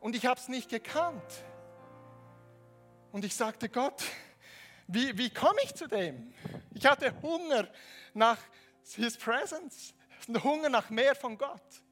[0.00, 1.44] Und ich habe es nicht gekannt.
[3.12, 4.02] Und ich sagte, Gott,
[4.86, 6.32] wie, wie komme ich zu dem?
[6.74, 7.68] Ich hatte Hunger
[8.14, 8.38] nach
[8.94, 9.94] His Presence,
[10.42, 11.82] Hunger nach mehr von Gott.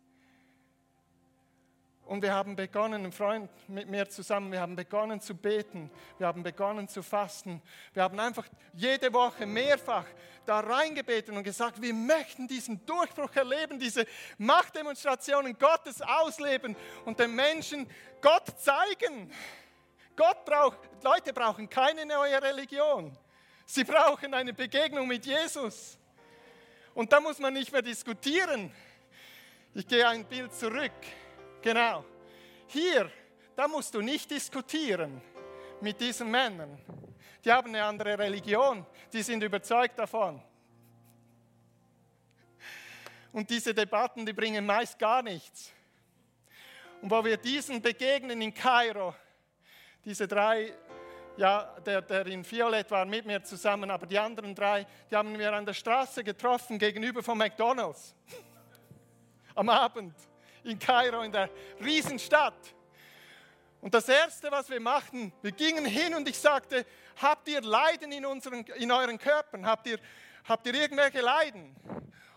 [2.06, 6.28] Und wir haben begonnen, ein Freund mit mir zusammen, wir haben begonnen zu beten, wir
[6.28, 7.60] haben begonnen zu fasten.
[7.94, 10.04] Wir haben einfach jede Woche mehrfach
[10.46, 14.06] da reingebeten und gesagt, wir möchten diesen Durchbruch erleben, diese
[14.38, 19.32] Machtdemonstrationen Gottes ausleben und den Menschen Gott zeigen.
[20.16, 23.16] Gott braucht, Leute brauchen keine neue Religion.
[23.66, 25.98] Sie brauchen eine Begegnung mit Jesus.
[26.94, 28.72] Und da muss man nicht mehr diskutieren.
[29.74, 30.92] Ich gehe ein Bild zurück.
[31.60, 32.04] Genau.
[32.68, 33.10] Hier,
[33.54, 35.20] da musst du nicht diskutieren
[35.80, 36.78] mit diesen Männern.
[37.44, 40.42] Die haben eine andere Religion, die sind überzeugt davon.
[43.32, 45.70] Und diese Debatten, die bringen meist gar nichts.
[47.02, 49.14] Und wo wir diesen begegnen in Kairo,
[50.06, 50.72] diese drei,
[51.36, 55.36] ja, der, der in Violett war mit mir zusammen, aber die anderen drei, die haben
[55.36, 58.14] wir an der Straße getroffen gegenüber von McDonald's.
[59.56, 60.14] Am Abend
[60.62, 61.50] in Kairo, in der
[61.82, 62.74] Riesenstadt.
[63.80, 66.86] Und das Erste, was wir machten, wir gingen hin und ich sagte,
[67.20, 69.66] habt ihr Leiden in, unseren, in euren Körpern?
[69.66, 69.98] Habt ihr,
[70.44, 71.74] habt ihr irgendwelche Leiden?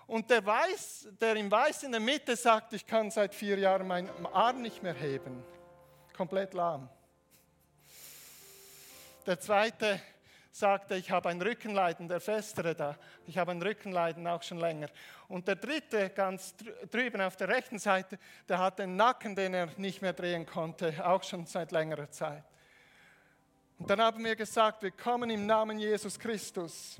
[0.08, 3.88] Und der, Weiß, der im Weiß in der Mitte sagt, ich kann seit vier Jahren
[3.88, 5.44] meinen Arm nicht mehr heben.
[6.16, 6.90] Komplett lahm.
[9.26, 10.02] Der zweite
[10.52, 12.98] sagte, ich habe ein Rückenleiden, der Festere da.
[13.28, 14.90] Ich habe ein Rückenleiden auch schon länger.
[15.28, 16.56] Und der dritte, ganz
[16.90, 21.06] drüben auf der rechten Seite, der hat den Nacken, den er nicht mehr drehen konnte,
[21.06, 22.44] auch schon seit längerer Zeit.
[23.78, 27.00] Und dann haben wir gesagt, wir kommen im Namen Jesus Christus.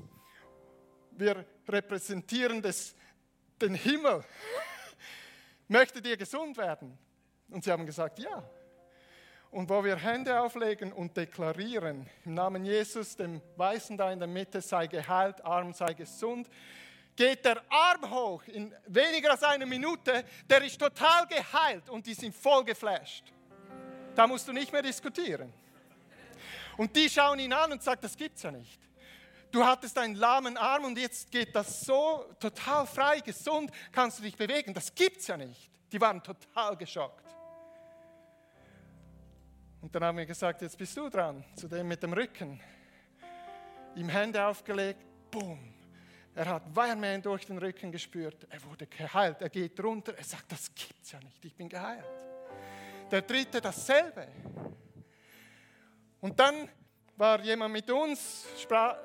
[1.10, 2.94] Wir repräsentieren das,
[3.60, 4.24] den Himmel.
[5.68, 6.96] Möchtet ihr gesund werden?
[7.50, 8.42] Und sie haben gesagt, ja.
[9.50, 14.28] Und wo wir Hände auflegen und deklarieren, im Namen Jesus, dem Weißen da in der
[14.28, 16.48] Mitte, sei geheilt, Arm sei gesund,
[17.16, 22.14] geht der Arm hoch in weniger als einer Minute, der ist total geheilt und die
[22.14, 23.24] sind voll geflasht.
[24.14, 25.52] Da musst du nicht mehr diskutieren.
[26.76, 28.80] Und die schauen ihn an und sagen, das gibt's ja nicht.
[29.50, 34.22] Du hattest einen lahmen Arm und jetzt geht das so total frei, gesund, kannst du
[34.22, 34.72] dich bewegen.
[34.72, 35.70] Das gibt's ja nicht.
[35.90, 37.24] Die waren total geschockt.
[39.80, 42.60] Und dann haben wir gesagt, jetzt bist du dran, zu dem mit dem Rücken.
[43.96, 45.74] Ihm Hände aufgelegt, boom.
[46.34, 48.46] Er hat Wärme durch den Rücken gespürt.
[48.50, 49.42] Er wurde geheilt.
[49.42, 50.16] Er geht runter.
[50.16, 51.44] Er sagt, das gibt's ja nicht.
[51.44, 52.04] Ich bin geheilt.
[53.10, 54.28] Der dritte dasselbe.
[56.20, 56.68] Und dann
[57.20, 58.46] war jemand mit uns,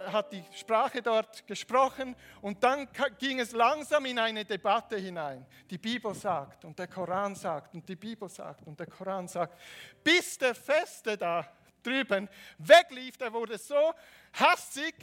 [0.08, 2.88] hat die Sprache dort gesprochen und dann
[3.20, 5.46] ging es langsam in eine Debatte hinein.
[5.70, 9.60] Die Bibel sagt und der Koran sagt und die Bibel sagt und der Koran sagt,
[10.02, 11.46] bis der Feste da
[11.84, 13.94] drüben weglief, der wurde so
[14.32, 14.96] hastig,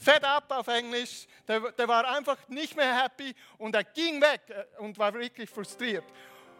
[0.00, 4.42] fed up auf Englisch, der, der war einfach nicht mehr happy und er ging weg
[4.48, 6.04] äh, und war wirklich frustriert.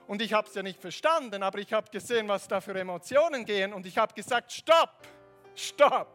[0.08, 3.44] Und ich habe es ja nicht verstanden, aber ich habe gesehen, was da für Emotionen
[3.44, 3.74] gehen.
[3.74, 5.06] Und ich habe gesagt, stopp,
[5.54, 6.08] stopp.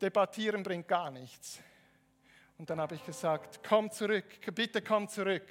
[0.00, 1.60] Debattieren bringt gar nichts.
[2.58, 5.48] Und dann habe ich gesagt, komm zurück, bitte komm zurück.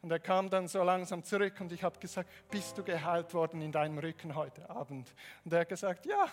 [0.00, 3.60] Und er kam dann so langsam zurück und ich habe gesagt, bist du geheilt worden
[3.60, 5.14] in deinem Rücken heute Abend?
[5.44, 6.26] Und er hat gesagt, ja.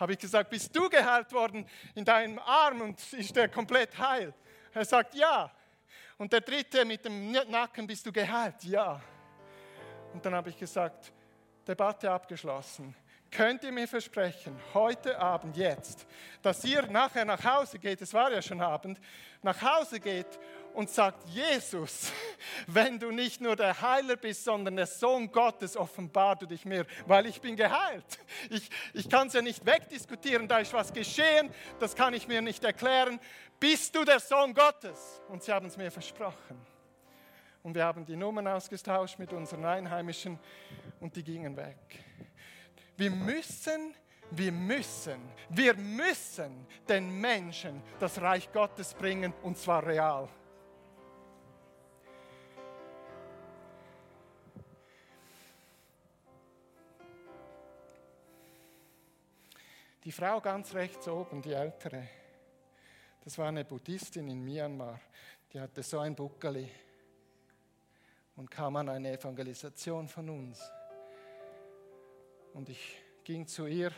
[0.00, 4.32] Habe ich gesagt, bist du geheilt worden in deinem Arm und ist der komplett heil?
[4.72, 5.52] Er sagt, ja.
[6.16, 8.64] Und der dritte mit dem Nacken, bist du geheilt?
[8.64, 9.02] Ja.
[10.18, 11.12] Und dann habe ich gesagt,
[11.64, 12.92] Debatte abgeschlossen.
[13.30, 16.08] Könnt ihr mir versprechen, heute Abend, jetzt,
[16.42, 18.98] dass ihr nachher nach Hause geht, es war ja schon Abend,
[19.42, 20.26] nach Hause geht
[20.74, 22.10] und sagt, Jesus,
[22.66, 26.84] wenn du nicht nur der Heiler bist, sondern der Sohn Gottes, offenbar du dich mir,
[27.06, 28.18] weil ich bin geheilt.
[28.50, 31.48] Ich, ich kann es ja nicht wegdiskutieren, da ist was geschehen,
[31.78, 33.20] das kann ich mir nicht erklären.
[33.60, 35.22] Bist du der Sohn Gottes?
[35.28, 36.60] Und sie haben es mir versprochen
[37.62, 40.38] und wir haben die Nummern ausgetauscht mit unseren Einheimischen
[41.00, 42.04] und die gingen weg.
[42.96, 43.94] Wir müssen,
[44.30, 50.28] wir müssen, wir müssen den Menschen das Reich Gottes bringen und zwar real.
[60.04, 62.08] Die Frau ganz rechts oben, die ältere,
[63.22, 64.98] das war eine Buddhistin in Myanmar.
[65.52, 66.70] Die hatte so ein Buckeli
[68.38, 70.62] und kam an eine Evangelisation von uns.
[72.54, 73.90] Und ich ging zu ihr,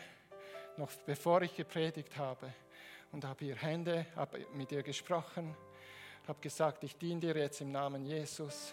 [0.78, 2.52] noch bevor ich gepredigt habe,
[3.12, 5.54] und habe ihr Hände, habe mit ihr gesprochen,
[6.26, 8.72] habe gesagt, ich diene dir jetzt im Namen Jesus.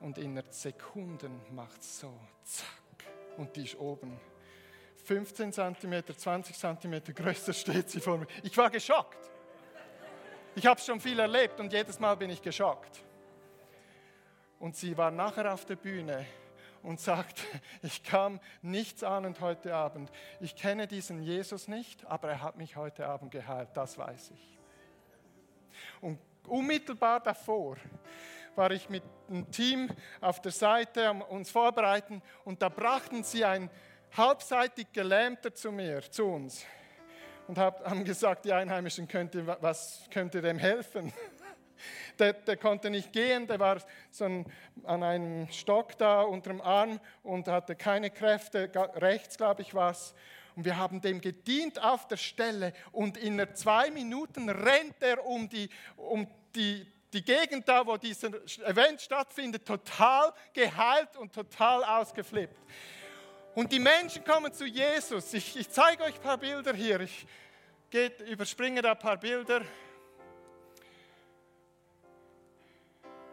[0.00, 3.04] Und in Sekunden macht es so, zack,
[3.36, 4.18] und die ist oben.
[5.04, 8.26] 15 cm, 20 cm größer steht sie vor mir.
[8.42, 9.30] Ich war geschockt.
[10.56, 13.04] Ich habe schon viel erlebt und jedes Mal bin ich geschockt.
[14.60, 16.26] Und sie war nachher auf der Bühne
[16.82, 17.42] und sagt,
[17.82, 20.12] ich kam nichts ahnend heute Abend.
[20.38, 24.58] Ich kenne diesen Jesus nicht, aber er hat mich heute Abend geheilt, das weiß ich.
[26.00, 27.76] Und unmittelbar davor
[28.54, 29.88] war ich mit einem Team
[30.20, 33.70] auf der Seite, um uns vorbereiten und da brachten sie ein
[34.14, 36.66] halbseitig Gelähmter zu mir, zu uns
[37.46, 41.12] und haben gesagt, die Einheimischen könnte, was könnte dem helfen.
[42.18, 43.78] Der, der, konnte nicht gehen, der war
[44.10, 44.46] so ein,
[44.84, 50.14] an einem Stock da unter dem Arm und hatte keine Kräfte, rechts glaube ich was.
[50.56, 55.48] Und wir haben dem gedient auf der Stelle und in zwei Minuten rennt er um
[55.48, 58.28] die, um die, die Gegend da, wo dieser
[58.66, 62.56] Event stattfindet, total geheilt und total ausgeflippt.
[63.54, 65.34] Und die Menschen kommen zu Jesus.
[65.34, 67.00] Ich, ich zeige euch ein paar Bilder hier.
[67.00, 67.26] Ich
[67.90, 69.62] geht, überspringe da ein paar Bilder.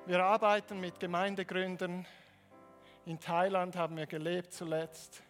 [0.08, 2.06] Wir arbeiten mit Gemeindegründern.
[3.06, 5.22] In Thailand haben wir gelebt zuletzt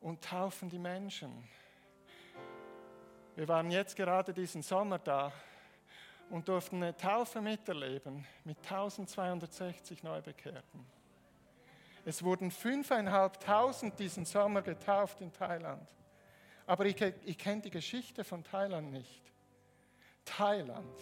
[0.00, 1.32] und taufen die Menschen.
[3.34, 5.32] Wir waren jetzt gerade diesen Sommer da
[6.30, 10.86] und durften eine Taufe miterleben mit 1260 Neubekehrten.
[12.04, 15.88] Es wurden 5.500 diesen Sommer getauft in Thailand.
[16.68, 19.32] Aber ich, ich kenne die Geschichte von Thailand nicht.
[20.24, 21.00] Thailand,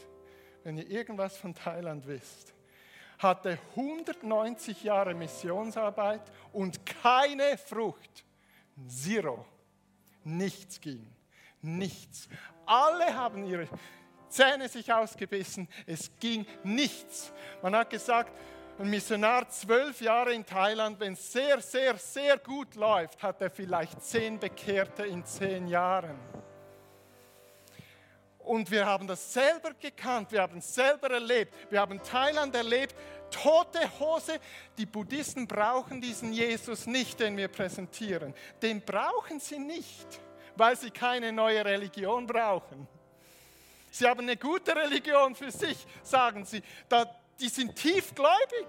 [0.65, 2.55] wenn ihr irgendwas von Thailand wisst,
[3.21, 8.25] hatte 190 Jahre Missionsarbeit und keine Frucht.
[8.89, 9.45] Zero.
[10.25, 11.07] Nichts ging.
[11.63, 12.29] Nichts.
[12.67, 13.69] Alle haben ihre
[14.29, 15.69] Zähne sich ausgebissen.
[15.87, 17.33] Es ging nichts.
[17.63, 18.33] Man hat gesagt,
[18.79, 23.51] ein Missionar zwölf Jahre in Thailand, wenn es sehr, sehr, sehr gut läuft, hat er
[23.51, 26.19] vielleicht zehn Bekehrte in zehn Jahren.
[28.51, 31.55] Und wir haben das selber gekannt, wir haben es selber erlebt.
[31.71, 32.97] Wir haben Thailand erlebt,
[33.31, 34.41] tote Hose.
[34.77, 38.35] Die Buddhisten brauchen diesen Jesus nicht, den wir präsentieren.
[38.61, 40.05] Den brauchen sie nicht,
[40.57, 42.89] weil sie keine neue Religion brauchen.
[43.93, 46.61] Sie haben eine gute Religion für sich, sagen sie.
[47.39, 48.67] Die sind tiefgläubig.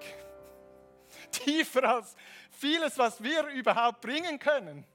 [1.31, 2.15] Tiefer als
[2.51, 4.85] vieles, was wir überhaupt bringen können.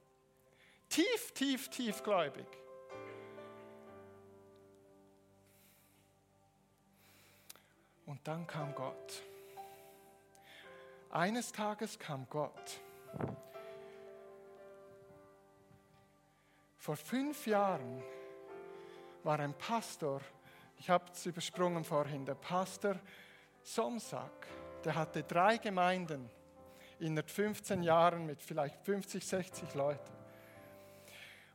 [0.87, 2.47] Tief, tief, tiefgläubig.
[8.07, 9.21] Und dann kam Gott.
[11.09, 12.79] Eines Tages kam Gott.
[16.77, 18.01] Vor fünf Jahren
[19.23, 20.21] war ein Pastor,
[20.77, 22.97] ich habe es übersprungen vorhin, der Pastor
[23.61, 24.47] Somsak,
[24.85, 26.29] der hatte drei Gemeinden
[26.99, 30.13] in 15 Jahren mit vielleicht 50, 60 Leuten.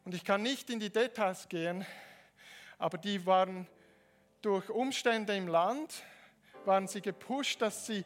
[0.04, 1.86] Und ich kann nicht in die Details gehen,
[2.76, 3.66] aber die waren
[4.42, 6.02] durch Umstände im Land,
[6.66, 8.04] waren sie gepusht, dass sie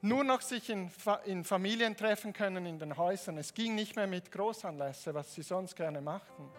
[0.00, 0.90] nur noch sich in,
[1.24, 3.38] in Familien treffen können in den Häusern.
[3.38, 6.50] Es ging nicht mehr mit Großanlässen, was sie sonst gerne machten.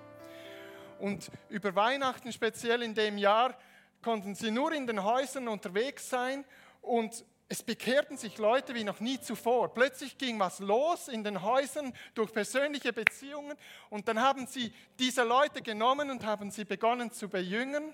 [1.00, 3.56] Und über Weihnachten, speziell in dem Jahr,
[4.02, 6.46] konnten sie nur in den Häusern unterwegs sein
[6.82, 9.74] und es bekehrten sich Leute wie noch nie zuvor.
[9.74, 13.56] Plötzlich ging was los in den Häusern durch persönliche Beziehungen
[13.89, 17.93] und dann haben sie diese Leute genommen und haben sie begonnen zu bejüngen.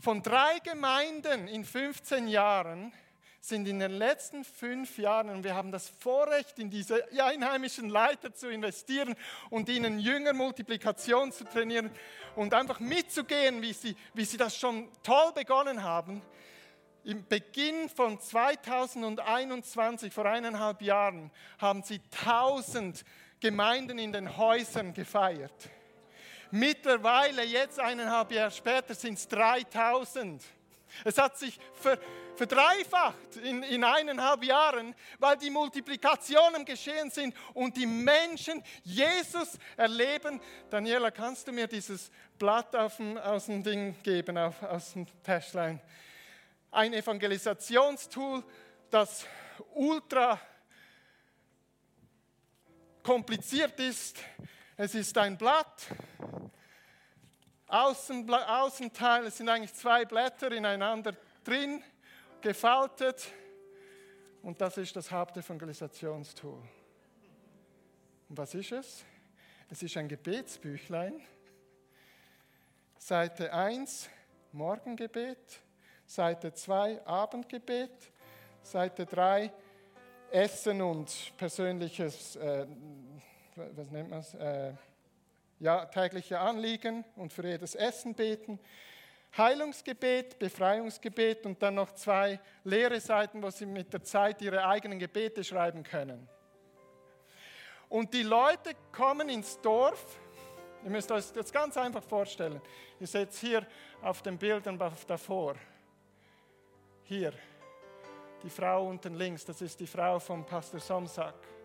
[0.00, 2.92] Von drei Gemeinden in 15 Jahren
[3.40, 8.32] sind in den letzten fünf Jahren, und wir haben das Vorrecht, in diese einheimischen Leiter
[8.32, 9.16] zu investieren
[9.50, 11.90] und ihnen Jüngermultiplikation zu trainieren
[12.36, 16.22] und einfach mitzugehen, wie sie, wie sie das schon toll begonnen haben,
[17.02, 23.04] im Beginn von 2021, vor eineinhalb Jahren, haben sie 1000
[23.40, 25.70] Gemeinden in den Häusern gefeiert.
[26.50, 30.42] Mittlerweile, jetzt eineinhalb Jahre später, sind es 3000.
[31.04, 31.98] Es hat sich ver,
[32.36, 40.40] verdreifacht in, in eineinhalb Jahren, weil die Multiplikationen geschehen sind und die Menschen Jesus erleben.
[40.70, 45.80] Daniela, kannst du mir dieses Blatt dem, aus dem Ding geben, auf, aus dem Täschlein?
[46.70, 48.44] ein Evangelisationstool,
[48.90, 49.26] das
[49.74, 50.40] ultra
[53.02, 54.18] kompliziert ist.
[54.80, 55.88] Es ist ein Blatt
[57.66, 61.82] Außen, Außenteil, es sind eigentlich zwei Blätter ineinander drin,
[62.40, 63.26] gefaltet.
[64.40, 66.62] Und das ist das Hauptevangelisationstool.
[68.28, 69.04] Und was ist es?
[69.68, 71.20] Es ist ein Gebetsbüchlein.
[72.98, 74.08] Seite 1
[74.52, 75.60] Morgengebet,
[76.06, 78.12] Seite 2 Abendgebet,
[78.62, 79.52] Seite 3
[80.30, 82.64] Essen und persönliches, äh,
[83.58, 84.72] was nennt man es, äh,
[85.60, 88.58] ja, tägliche Anliegen und für jedes Essen beten.
[89.36, 94.98] Heilungsgebet, Befreiungsgebet und dann noch zwei leere Seiten, wo Sie mit der Zeit Ihre eigenen
[94.98, 96.28] Gebete schreiben können.
[97.88, 100.18] Und die Leute kommen ins Dorf.
[100.84, 102.60] Ihr müsst euch das ganz einfach vorstellen.
[103.00, 103.66] Ihr seht es hier
[104.02, 105.56] auf den Bildern davor.
[107.04, 107.32] Hier,
[108.42, 111.57] die Frau unten links, das ist die Frau von Pastor Somsack.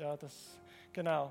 [0.00, 0.32] Ja, das,
[0.94, 1.30] genau.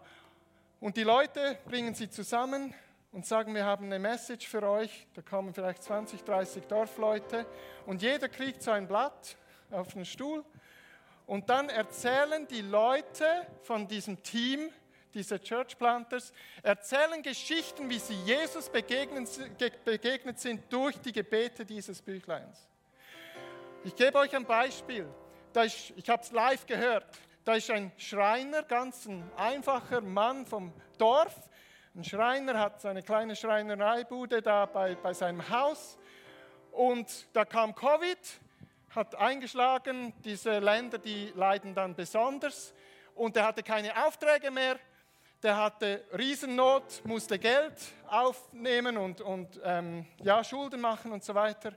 [0.79, 2.71] Und die Leute bringen sie zusammen
[3.11, 5.07] und sagen, wir haben eine Message für euch.
[5.15, 7.47] Da kommen vielleicht 20, 30 Dorfleute
[7.87, 9.35] und jeder kriegt so ein Blatt
[9.71, 10.45] auf den Stuhl.
[11.25, 13.25] Und dann erzählen die Leute
[13.63, 14.69] von diesem Team,
[15.15, 22.69] diese Church Planters, erzählen Geschichten, wie sie Jesus begegnet sind durch die Gebete dieses Büchleins.
[23.83, 25.07] Ich gebe euch ein Beispiel.
[25.95, 27.07] Ich habe es live gehört.
[27.49, 31.35] Da ist ein Schreiner, ganz ein einfacher Mann vom Dorf.
[31.95, 35.97] Ein Schreiner hat seine kleine Schreinereibude da bei, bei seinem Haus.
[36.71, 38.19] Und da kam Covid,
[38.91, 40.13] hat eingeschlagen.
[40.23, 42.71] Diese Länder, die leiden dann besonders.
[43.15, 44.77] Und er hatte keine Aufträge mehr.
[45.41, 47.73] Der hatte Riesennot, musste Geld
[48.05, 51.73] aufnehmen und, und ähm, ja, Schulden machen und so weiter.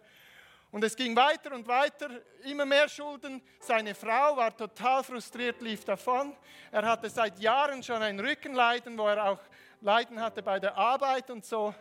[0.72, 2.08] Und es ging weiter und weiter,
[2.44, 3.42] immer mehr Schulden.
[3.60, 6.34] Seine Frau war total frustriert, lief davon.
[6.70, 9.38] Er hatte seit Jahren schon ein Rückenleiden, wo er auch
[9.82, 11.74] Leiden hatte bei der Arbeit und so.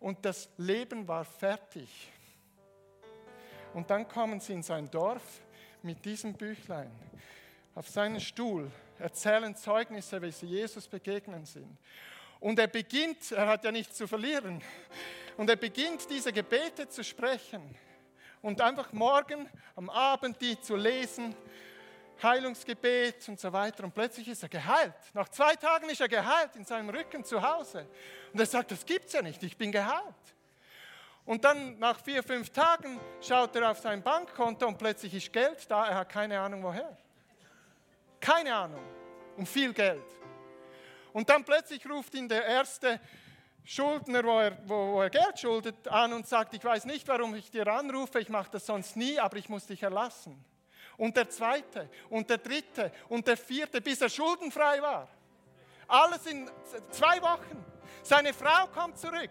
[0.00, 2.10] Und das Leben war fertig.
[3.72, 5.22] Und dann kommen sie in sein Dorf
[5.82, 6.90] mit diesem Büchlein
[7.76, 11.78] auf seinen Stuhl, erzählen Zeugnisse, wie sie Jesus begegnen sind.
[12.40, 14.60] Und er beginnt, er hat ja nichts zu verlieren,
[15.36, 17.76] und er beginnt diese Gebete zu sprechen
[18.42, 21.34] und einfach morgen am Abend die zu lesen,
[22.22, 23.84] Heilungsgebet und so weiter.
[23.84, 24.94] Und plötzlich ist er geheilt.
[25.14, 27.86] Nach zwei Tagen ist er geheilt in seinem Rücken zu Hause.
[28.32, 30.14] Und er sagt, das gibt's ja nicht, ich bin geheilt.
[31.24, 35.70] Und dann nach vier, fünf Tagen schaut er auf sein Bankkonto und plötzlich ist Geld
[35.70, 36.96] da, er hat keine Ahnung woher.
[38.18, 38.82] Keine Ahnung.
[39.36, 40.02] Und viel Geld.
[41.12, 42.98] Und dann plötzlich ruft ihn der erste
[43.70, 47.34] Schuldner, wo er, wo, wo er Geld schuldet, an und sagt, ich weiß nicht, warum
[47.34, 50.42] ich dir anrufe, ich mache das sonst nie, aber ich muss dich erlassen.
[50.96, 55.06] Und der zweite und der dritte und der vierte, bis er schuldenfrei war.
[55.86, 56.50] Alles in
[56.90, 57.62] zwei Wochen.
[58.02, 59.30] Seine Frau kommt zurück.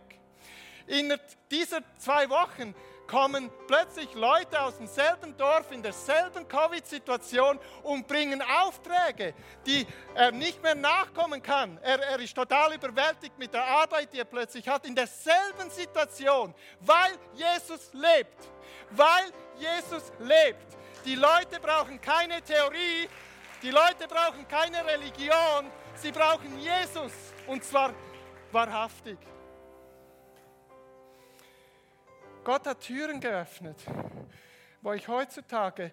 [0.85, 1.15] In
[1.49, 2.75] dieser zwei Wochen
[3.07, 9.33] kommen plötzlich Leute aus demselben Dorf in derselben Covid-Situation und bringen Aufträge,
[9.65, 11.79] die er nicht mehr nachkommen kann.
[11.81, 16.53] Er, er ist total überwältigt mit der Arbeit, die er plötzlich hat, in derselben Situation,
[16.81, 18.49] weil Jesus lebt.
[18.91, 20.77] Weil Jesus lebt.
[21.05, 23.07] Die Leute brauchen keine Theorie,
[23.61, 27.11] die Leute brauchen keine Religion, sie brauchen Jesus
[27.47, 27.93] und zwar
[28.51, 29.17] wahrhaftig.
[32.47, 33.75] Gott hat Türen geöffnet,
[34.81, 35.91] wo ich heutzutage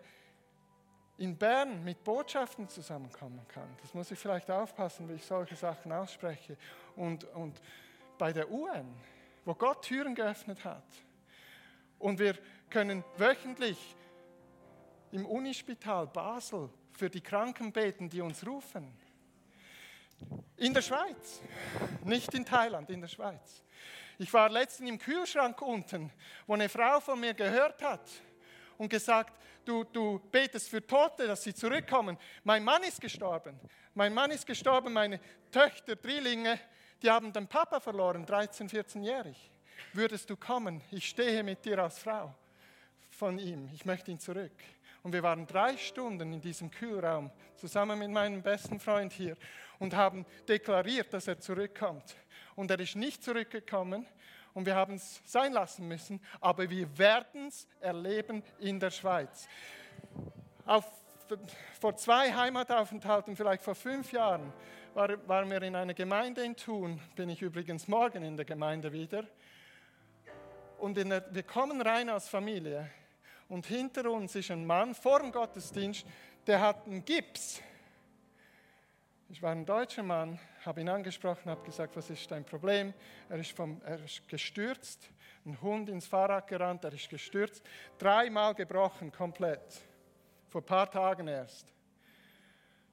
[1.16, 3.76] in Bern mit Botschaften zusammenkommen kann.
[3.82, 6.57] Das muss ich vielleicht aufpassen, wie ich solche Sachen ausspreche.
[6.94, 7.61] Und, und
[8.18, 8.86] bei der UN,
[9.44, 10.84] wo Gott Türen geöffnet hat.
[11.98, 12.38] Und wir
[12.70, 13.96] können wöchentlich
[15.11, 18.96] im Unispital Basel für die Kranken beten, die uns rufen.
[20.57, 21.40] In der Schweiz,
[22.05, 23.64] nicht in Thailand, in der Schweiz.
[24.18, 26.12] Ich war letztens im Kühlschrank unten,
[26.46, 28.08] wo eine Frau von mir gehört hat
[28.78, 29.34] und gesagt,
[29.64, 32.16] du, du betest für Tote, dass sie zurückkommen.
[32.44, 33.58] Mein Mann ist gestorben.
[33.94, 36.58] Mein Mann ist gestorben, meine Töchter, Drillinge,
[37.02, 39.50] die haben den Papa verloren, 13, 14-jährig.
[39.92, 40.80] Würdest du kommen?
[40.90, 42.34] Ich stehe mit dir als Frau
[43.10, 43.68] von ihm.
[43.74, 44.52] Ich möchte ihn zurück.
[45.02, 49.36] Und wir waren drei Stunden in diesem Kühlraum zusammen mit meinem besten Freund hier
[49.78, 52.16] und haben deklariert, dass er zurückkommt
[52.57, 54.07] und er ist nicht zurückgekommen
[54.55, 59.48] und wir haben es sein lassen müssen, aber wir werden es erleben in der Schweiz.
[60.64, 60.86] Auf,
[61.80, 64.52] vor zwei Heimataufenthalten, vielleicht vor fünf Jahren,
[64.94, 68.92] war, waren wir in einer Gemeinde in Thun, bin ich übrigens morgen in der Gemeinde
[68.92, 69.24] wieder.
[70.78, 72.90] Und der, wir kommen rein als Familie
[73.48, 76.07] und hinter uns ist ein Mann vor dem Gottesdienst,
[76.46, 77.61] der hat einen Gips.
[79.28, 82.94] Ich war ein deutscher Mann, habe ihn angesprochen, habe gesagt, was ist dein Problem?
[83.28, 85.10] Er ist, vom, er ist gestürzt,
[85.44, 87.62] ein Hund ins Fahrrad gerannt, er ist gestürzt,
[87.98, 89.82] dreimal gebrochen, komplett,
[90.48, 91.66] vor ein paar Tagen erst.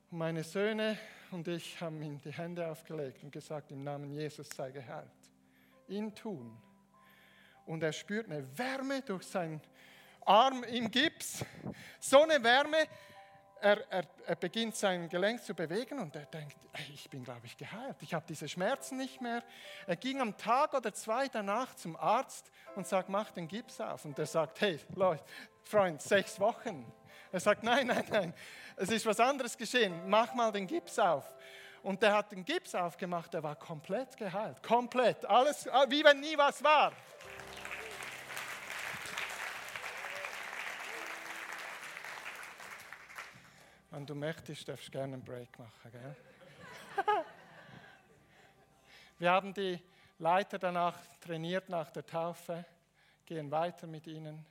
[0.09, 0.97] Und meine Söhne
[1.31, 5.07] und ich haben ihm die Hände aufgelegt und gesagt, im Namen Jesus sei geheilt.
[5.87, 6.57] Ihn tun.
[7.65, 9.61] Und er spürt eine Wärme durch seinen
[10.25, 11.45] Arm im Gips,
[11.99, 12.85] so eine Wärme,
[13.61, 16.57] er, er, er, beginnt sein Gelenk zu bewegen und er denkt,
[16.93, 17.95] ich bin, glaube ich, geheilt.
[18.01, 19.43] Ich habe diese Schmerzen nicht mehr.
[19.85, 24.05] Er ging am Tag oder zwei danach zum Arzt und sagt, mach den Gips auf.
[24.05, 25.23] Und er sagt, hey, Leute,
[25.63, 26.91] Freund, sechs Wochen.
[27.31, 28.33] Er sagt, nein, nein, nein,
[28.75, 30.09] es ist was anderes geschehen.
[30.09, 31.31] Mach mal den Gips auf.
[31.83, 34.61] Und der hat den Gips aufgemacht, er war komplett geheilt.
[34.61, 35.25] Komplett.
[35.25, 36.93] Alles, wie wenn nie was war.
[43.91, 45.91] Wenn du möchtest, darfst du gerne einen Break machen.
[45.91, 46.15] Gell?
[49.19, 49.81] Wir haben die
[50.17, 52.63] Leiter danach trainiert nach der Taufe,
[53.25, 54.45] gehen weiter mit ihnen.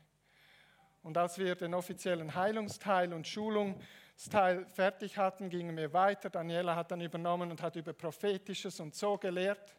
[1.03, 6.29] Und als wir den offiziellen Heilungsteil und Schulungsteil fertig hatten, gingen wir weiter.
[6.29, 9.75] Daniela hat dann übernommen und hat über Prophetisches und so gelehrt.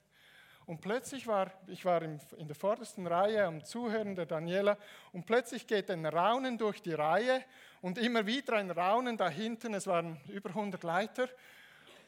[0.65, 4.77] Und plötzlich war, ich war in der vordersten Reihe am Zuhören der Daniela
[5.11, 7.43] und plötzlich geht ein Raunen durch die Reihe
[7.81, 9.73] und immer wieder ein Raunen da hinten.
[9.73, 11.27] Es waren über 100 Leiter.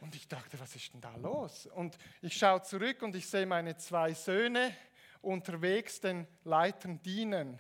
[0.01, 1.67] Und ich dachte, was ist denn da los?
[1.75, 4.75] Und ich schaue zurück und ich sehe meine zwei Söhne
[5.21, 7.59] unterwegs den Leitern dienen.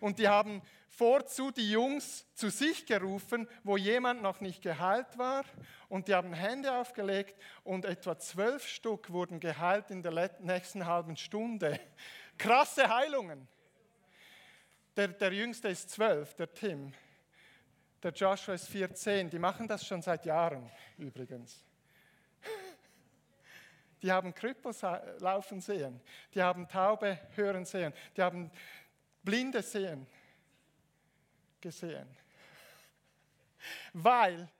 [0.00, 0.60] Und die haben
[0.92, 5.44] vorzu die Jungs zu sich gerufen, wo jemand noch nicht geheilt war.
[5.88, 7.34] Und die haben Hände aufgelegt
[7.64, 11.80] und etwa zwölf Stück wurden geheilt in der nächsten halben Stunde.
[12.38, 13.48] Krasse Heilungen.
[14.96, 16.92] Der, der Jüngste ist zwölf, der Tim.
[18.02, 19.30] Der Joshua ist 14.
[19.30, 21.64] Die machen das schon seit Jahren übrigens.
[24.02, 24.74] Die haben Krüppel
[25.20, 26.00] laufen sehen.
[26.34, 27.94] Die haben Taube hören sehen.
[28.16, 28.50] Die haben
[29.22, 30.06] Blinde sehen
[31.62, 32.06] gesehen.
[33.94, 34.50] Weil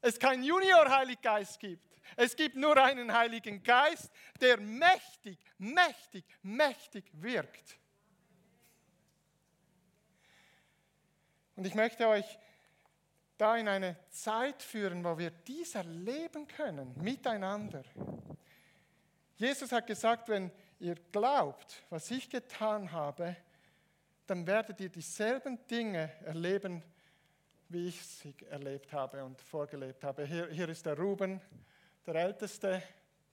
[0.00, 1.94] es keinen Junior-Heiliggeist gibt.
[2.16, 7.78] Es gibt nur einen Heiligen Geist, der mächtig, mächtig, mächtig wirkt.
[11.56, 12.38] Und ich möchte euch
[13.38, 17.82] da in eine Zeit führen, wo wir dies erleben können, miteinander.
[19.36, 23.36] Jesus hat gesagt, wenn ihr glaubt, was ich getan habe,
[24.26, 26.82] dann werdet ihr dieselben Dinge erleben,
[27.68, 30.24] wie ich sie erlebt habe und vorgelebt habe.
[30.24, 31.40] Hier, hier ist der Ruben,
[32.06, 32.82] der Älteste,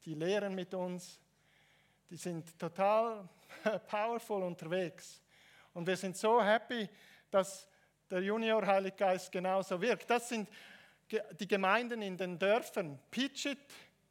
[0.06, 1.20] die lehren mit uns,
[2.10, 3.28] die sind total
[3.88, 5.22] powerful unterwegs.
[5.74, 6.90] Und wir sind so happy,
[7.30, 7.68] dass
[8.10, 10.10] der Junior Heiliggeist genauso wirkt.
[10.10, 10.50] Das sind
[11.40, 13.00] die Gemeinden in den Dörfern.
[13.10, 13.60] Pitchit,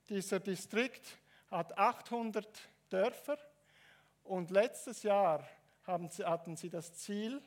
[0.09, 1.19] dieser Distrikt,
[1.51, 2.47] hat 800
[2.89, 3.39] Dörfer
[4.25, 5.47] und letztes Jahr
[5.87, 7.43] hatten sie das Ziel,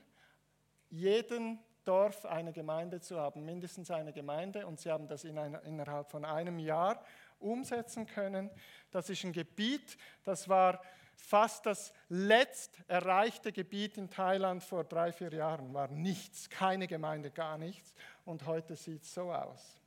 [0.89, 5.61] jeden Dorf eine Gemeinde zu haben, mindestens eine Gemeinde, und sie haben das in einer,
[5.63, 7.03] innerhalb von einem Jahr
[7.39, 8.49] umsetzen können.
[8.91, 10.81] Das ist ein Gebiet, das war
[11.15, 17.31] fast das letzt erreichte Gebiet in Thailand vor drei, vier Jahren, war nichts, keine Gemeinde,
[17.31, 17.93] gar nichts,
[18.25, 19.81] und heute sieht es so aus.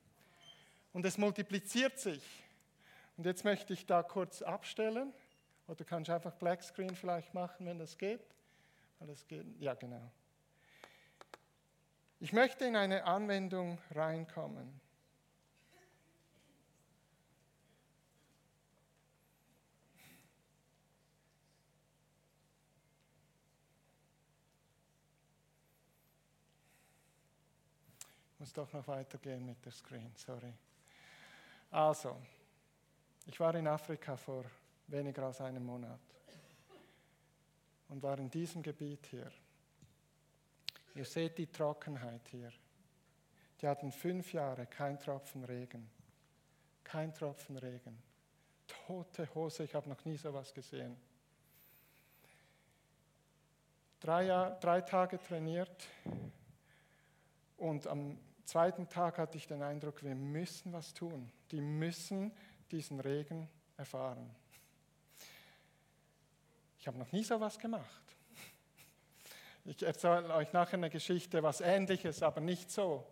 [0.92, 2.22] Und es multipliziert sich.
[3.16, 5.12] Und jetzt möchte ich da kurz abstellen,
[5.66, 8.35] oder kannst du einfach Black Screen vielleicht machen, wenn das geht.
[9.00, 9.46] Alles geht?
[9.60, 10.10] Ja, genau.
[12.18, 14.80] Ich möchte in eine Anwendung reinkommen.
[28.32, 30.52] Ich muss doch noch weitergehen mit der Screen, sorry.
[31.70, 32.16] Also,
[33.26, 34.44] ich war in Afrika vor
[34.86, 36.00] weniger als einem Monat
[37.88, 39.30] und war in diesem Gebiet hier.
[40.94, 42.50] Ihr seht die Trockenheit hier.
[43.60, 45.90] Die hatten fünf Jahre kein Tropfen Regen.
[46.84, 47.98] Kein Tropfen Regen.
[48.66, 50.96] Tote Hose, ich habe noch nie sowas gesehen.
[54.00, 55.88] Drei, Jahr, drei Tage trainiert
[57.56, 61.30] und am zweiten Tag hatte ich den Eindruck, wir müssen was tun.
[61.50, 62.32] Die müssen
[62.70, 64.30] diesen Regen erfahren.
[66.86, 68.16] Ich habe noch nie so was gemacht.
[69.64, 73.04] Ich erzähle euch nachher eine Geschichte, was ähnliches, aber nicht so.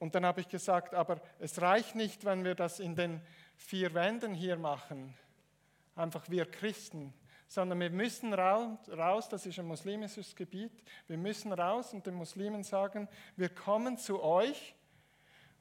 [0.00, 3.20] Und dann habe ich gesagt, aber es reicht nicht, wenn wir das in den
[3.54, 5.16] vier Wänden hier machen,
[5.94, 7.14] einfach wir Christen,
[7.46, 12.64] sondern wir müssen raus, das ist ein muslimisches Gebiet, wir müssen raus und den Muslimen
[12.64, 14.74] sagen, wir kommen zu euch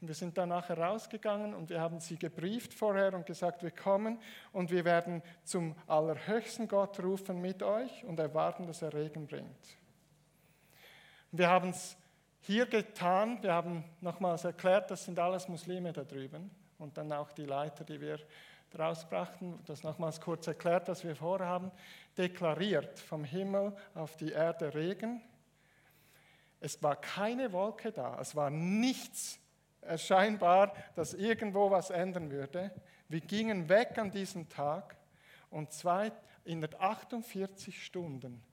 [0.07, 4.19] Wir sind dann nachher rausgegangen und wir haben sie gebrieft vorher und gesagt, wir kommen
[4.51, 9.77] und wir werden zum allerhöchsten Gott rufen mit euch und erwarten, dass er Regen bringt.
[11.31, 11.97] Wir haben es
[12.41, 17.31] hier getan, wir haben nochmals erklärt, das sind alles Muslime da drüben und dann auch
[17.31, 18.19] die Leiter, die wir
[18.77, 21.71] rausbrachten, das nochmals kurz erklärt, was wir vorhaben,
[22.17, 25.21] deklariert vom Himmel auf die Erde Regen.
[26.59, 29.39] Es war keine Wolke da, es war nichts
[29.85, 32.71] erscheinbar, dass irgendwo was ändern würde.
[33.07, 34.95] Wir gingen weg an diesem Tag
[35.49, 36.11] und zwei,
[36.43, 38.43] in 48 Stunden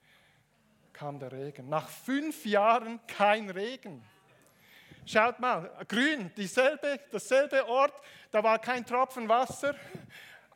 [0.93, 1.69] kam der Regen.
[1.69, 4.03] Nach fünf Jahren kein Regen.
[5.05, 7.93] Schaut mal, grün, dieselbe, dasselbe Ort,
[8.31, 9.75] da war kein Tropfen Wasser,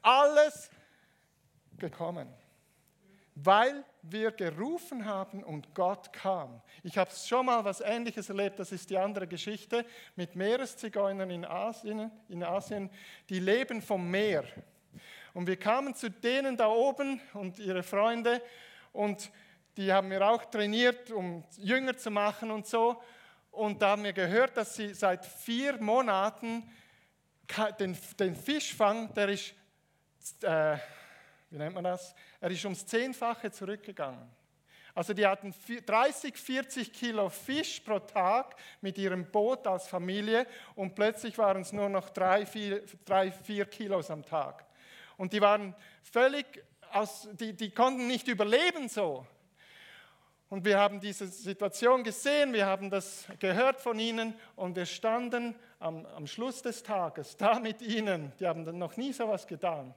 [0.02, 0.72] alles
[1.78, 2.34] gekommen,
[3.36, 6.62] weil wir gerufen haben und Gott kam.
[6.84, 9.86] Ich habe schon mal was Ähnliches erlebt, das ist die andere Geschichte,
[10.16, 12.90] mit Meereszigeunern in Asien, in Asien,
[13.30, 14.44] die leben vom Meer.
[15.34, 18.42] Und wir kamen zu denen da oben und ihre Freunde
[18.94, 19.32] und
[19.78, 23.02] die haben mir auch trainiert, um jünger zu machen und so.
[23.52, 26.64] Und da haben wir gehört, dass sie seit vier Monaten
[27.80, 29.54] den, den Fischfang, der ist,
[30.42, 30.78] äh,
[31.50, 32.14] wie nennt man das?
[32.40, 34.30] Er ist ums Zehnfache zurückgegangen.
[34.94, 35.54] Also die hatten
[35.86, 41.72] 30, 40 Kilo Fisch pro Tag mit ihrem Boot als Familie und plötzlich waren es
[41.72, 44.66] nur noch drei, vier, drei, vier Kilos am Tag.
[45.16, 46.46] Und die waren völlig,
[46.92, 49.28] aus, die, die konnten nicht überleben so.
[50.50, 55.54] Und wir haben diese Situation gesehen, wir haben das gehört von ihnen und wir standen
[55.80, 59.94] am, am Schluss des Tages da mit ihnen, die haben noch nie so etwas getan,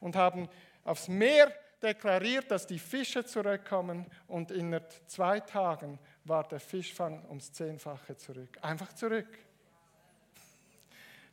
[0.00, 0.50] und haben
[0.84, 7.52] aufs Meer deklariert, dass die Fische zurückkommen und in zwei Tagen war der Fischfang ums
[7.52, 8.58] Zehnfache zurück.
[8.62, 9.38] Einfach zurück.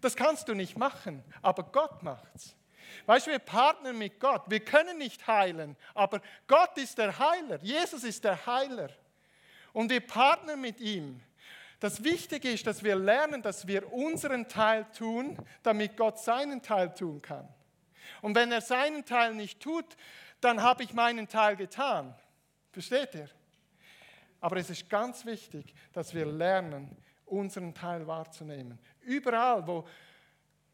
[0.01, 2.55] Das kannst du nicht machen, aber Gott macht's.
[3.05, 4.43] Weißt du, wir partnern mit Gott.
[4.47, 7.59] Wir können nicht heilen, aber Gott ist der Heiler.
[7.61, 8.89] Jesus ist der Heiler.
[9.73, 11.21] Und wir partnern mit ihm.
[11.79, 16.93] Das Wichtige ist, dass wir lernen, dass wir unseren Teil tun, damit Gott seinen Teil
[16.93, 17.47] tun kann.
[18.21, 19.85] Und wenn er seinen Teil nicht tut,
[20.41, 22.15] dann habe ich meinen Teil getan.
[22.71, 23.29] Versteht ihr?
[24.39, 28.77] Aber es ist ganz wichtig, dass wir lernen, unseren Teil wahrzunehmen.
[29.01, 29.87] Überall, wo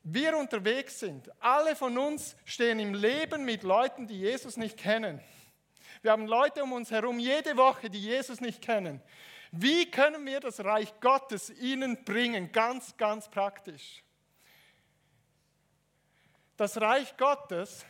[0.04, 5.22] wir unterwegs sind, alle von uns stehen im Leben mit Leuten, die Jesus nicht kennen.
[6.02, 9.02] Wir haben Leute um uns herum jede Woche, die Jesus nicht kennen.
[9.52, 12.52] Wie können wir das Reich Gottes ihnen bringen?
[12.52, 14.04] Ganz, ganz praktisch.
[16.58, 17.86] Das Reich Gottes,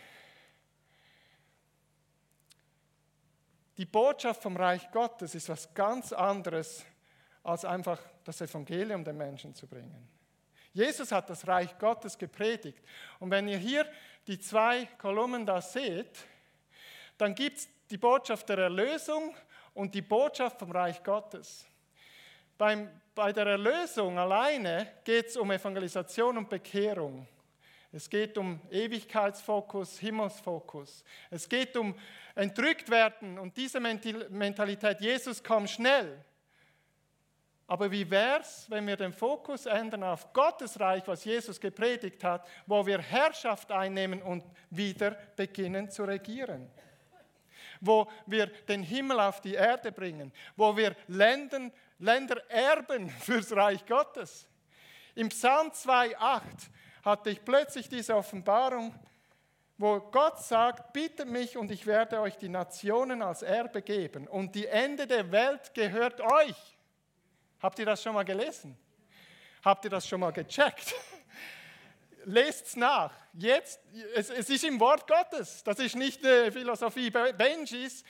[3.78, 6.86] die Botschaft vom Reich Gottes ist was ganz anderes,
[7.43, 10.09] als einfach das Evangelium den Menschen zu bringen.
[10.74, 12.84] Jesus hat das Reich Gottes gepredigt.
[13.20, 13.89] Und wenn ihr hier
[14.28, 16.26] die zwei Kolumnen da seht,
[17.18, 19.34] dann gibt es die Botschaft der Erlösung
[19.74, 21.65] und die Botschaft vom Reich Gottes.
[22.57, 27.26] Beim, bei der Erlösung alleine geht es um Evangelisation und Bekehrung.
[27.97, 31.03] Es geht um Ewigkeitsfokus, Himmelsfokus.
[31.31, 31.95] Es geht um
[32.35, 36.23] entrückt werden und diese Mentalität, Jesus kommt schnell.
[37.65, 42.23] Aber wie wäre es, wenn wir den Fokus ändern auf Gottes Reich, was Jesus gepredigt
[42.23, 46.69] hat, wo wir Herrschaft einnehmen und wieder beginnen zu regieren?
[47.81, 53.83] Wo wir den Himmel auf die Erde bringen, wo wir Länder, Länder erben fürs Reich
[53.87, 54.47] Gottes.
[55.15, 56.69] Im Psalm 2,8
[57.08, 58.93] hatte ich plötzlich diese Offenbarung,
[59.78, 64.53] wo Gott sagt, bittet mich und ich werde euch die Nationen als Erbe geben und
[64.53, 66.78] die Ende der Welt gehört euch.
[67.62, 68.78] Habt ihr das schon mal gelesen?
[69.64, 70.95] Habt ihr das schon mal gecheckt?
[72.26, 73.14] Lest es nach.
[73.34, 73.80] Jetzt,
[74.14, 75.64] es, es ist im Wort Gottes.
[75.64, 78.03] Das ist nicht die Philosophie Benjis.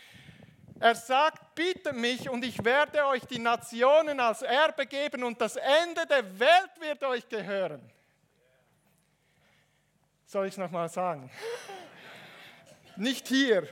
[0.80, 5.56] Er sagt, bitte mich und ich werde euch die Nationen als Erbe geben und das
[5.56, 7.92] Ende der Welt wird euch gehören.
[10.28, 11.32] Soll ich es nochmal sagen?
[12.98, 13.66] Nicht hier,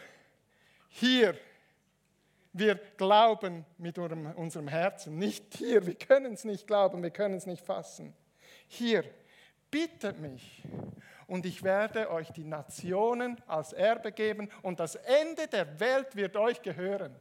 [0.88, 1.38] hier.
[2.54, 7.46] Wir glauben mit unserem Herzen, nicht hier, wir können es nicht glauben, wir können es
[7.46, 8.16] nicht fassen.
[8.70, 9.04] Hier,
[9.70, 10.64] bittet mich.
[11.28, 16.38] Und ich werde euch die Nationen als Erbe geben und das Ende der Welt wird
[16.38, 17.14] euch gehören.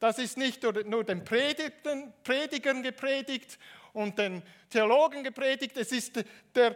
[0.00, 3.56] Das ist nicht nur den Predigten, Predigern gepredigt
[3.92, 6.24] und den Theologen gepredigt, es ist
[6.56, 6.74] der,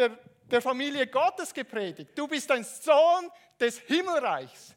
[0.00, 0.18] der,
[0.50, 2.10] der Familie Gottes gepredigt.
[2.16, 4.74] Du bist ein Sohn des Himmelreichs.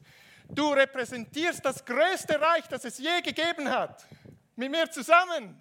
[0.49, 4.05] Du repräsentierst das größte Reich, das es je gegeben hat.
[4.55, 5.59] Mit mir zusammen.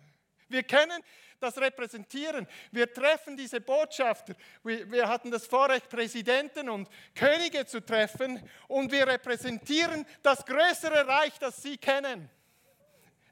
[0.48, 1.02] Wir kennen
[1.40, 2.46] das repräsentieren.
[2.70, 4.34] Wir treffen diese Botschafter.
[4.62, 11.06] Wir, wir hatten das Vorrecht, Präsidenten und Könige zu treffen und wir repräsentieren das größere
[11.06, 12.28] Reich, das sie kennen.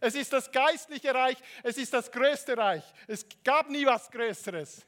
[0.01, 2.85] Es ist das geistliche Reich, es ist das größte Reich.
[3.07, 4.87] Es gab nie was Größeres.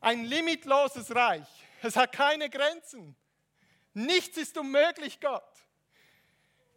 [0.00, 1.48] Ein limitloses Reich.
[1.82, 3.16] Es hat keine Grenzen.
[3.94, 5.42] Nichts ist unmöglich, Gott.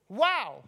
[0.08, 0.64] Wow!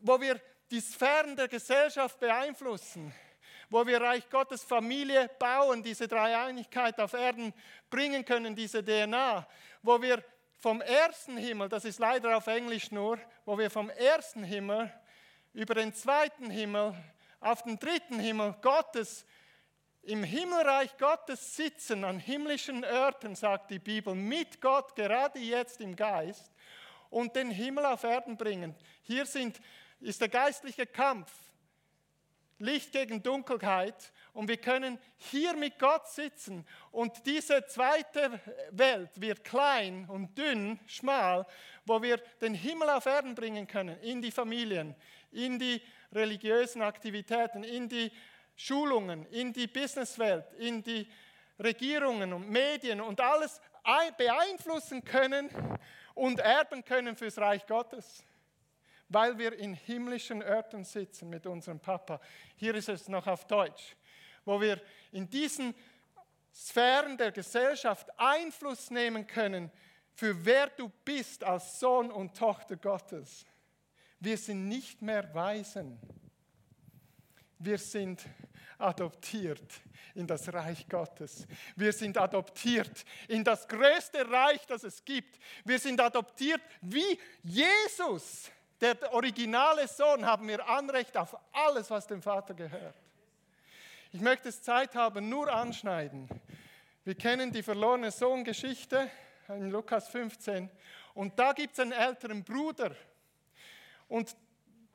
[0.00, 3.12] Wo wir die Sphären der Gesellschaft beeinflussen,
[3.70, 7.52] wo wir Reich Gottes Familie bauen, diese Dreieinigkeit auf Erden
[7.90, 9.46] bringen können, diese DNA,
[9.82, 10.22] wo wir
[10.58, 14.92] vom ersten Himmel, das ist leider auf Englisch nur, wo wir vom ersten Himmel
[15.52, 16.94] über den zweiten Himmel
[17.40, 19.24] auf den dritten Himmel Gottes,
[20.02, 25.94] im Himmelreich Gottes sitzen, an himmlischen Orten, sagt die Bibel, mit Gott, gerade jetzt im
[25.94, 26.50] Geist,
[27.10, 28.74] und den Himmel auf Erden bringen.
[29.02, 29.60] Hier sind,
[30.00, 31.30] ist der geistliche Kampf,
[32.58, 38.40] Licht gegen Dunkelheit und wir können hier mit Gott sitzen und diese zweite
[38.70, 41.46] Welt wird klein und dünn, schmal,
[41.84, 44.94] wo wir den Himmel auf Erden bringen können, in die Familien,
[45.30, 45.80] in die
[46.12, 48.10] religiösen Aktivitäten, in die
[48.56, 51.06] Schulungen, in die Businesswelt, in die
[51.62, 53.60] Regierungen und Medien und alles
[54.16, 55.48] beeinflussen können
[56.14, 58.24] und erben können fürs Reich Gottes
[59.08, 62.20] weil wir in himmlischen Orten sitzen mit unserem Papa.
[62.56, 63.96] Hier ist es noch auf Deutsch,
[64.44, 64.80] wo wir
[65.12, 65.74] in diesen
[66.54, 69.70] Sphären der Gesellschaft Einfluss nehmen können,
[70.14, 73.46] für wer du bist als Sohn und Tochter Gottes.
[74.18, 75.98] Wir sind nicht mehr Waisen.
[77.60, 78.24] Wir sind
[78.78, 79.80] adoptiert
[80.14, 81.46] in das Reich Gottes.
[81.76, 85.38] Wir sind adoptiert in das größte Reich, das es gibt.
[85.64, 88.50] Wir sind adoptiert wie Jesus
[88.80, 92.94] der originale Sohn, haben wir Anrecht auf alles, was dem Vater gehört.
[94.12, 96.28] Ich möchte es Zeit haben, nur anschneiden.
[97.04, 99.10] Wir kennen die verlorene Sohn-Geschichte
[99.48, 100.70] in Lukas 15.
[101.14, 102.94] Und da gibt es einen älteren Bruder.
[104.08, 104.36] Und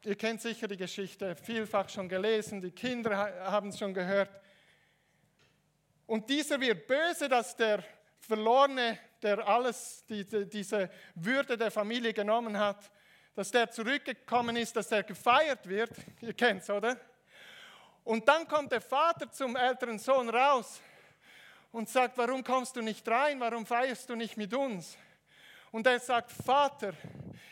[0.03, 4.29] ihr kennt sicher die Geschichte, vielfach schon gelesen, die Kinder haben es schon gehört.
[6.05, 7.83] Und dieser wird böse, dass der
[8.19, 12.91] Verlorene, der alles, die, diese Würde der Familie genommen hat,
[13.35, 15.91] dass der zurückgekommen ist, dass er gefeiert wird.
[16.21, 16.97] Ihr kennt es, oder?
[18.03, 20.81] Und dann kommt der Vater zum älteren Sohn raus
[21.71, 23.39] und sagt, warum kommst du nicht rein?
[23.39, 24.97] Warum feierst du nicht mit uns?
[25.71, 26.93] Und er sagt, Vater,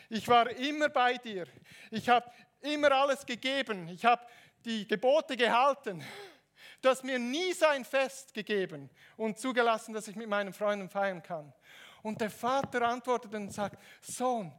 [0.08, 1.46] ich war immer bei dir.
[1.90, 2.30] Ich habe
[2.60, 3.88] immer alles gegeben.
[3.88, 4.24] Ich habe
[4.64, 6.04] die Gebote gehalten.
[6.80, 11.22] Du hast mir nie sein Fest gegeben und zugelassen, dass ich mit meinen Freunden feiern
[11.22, 11.52] kann.
[12.02, 14.52] Und der Vater antwortet und sagt, Sohn,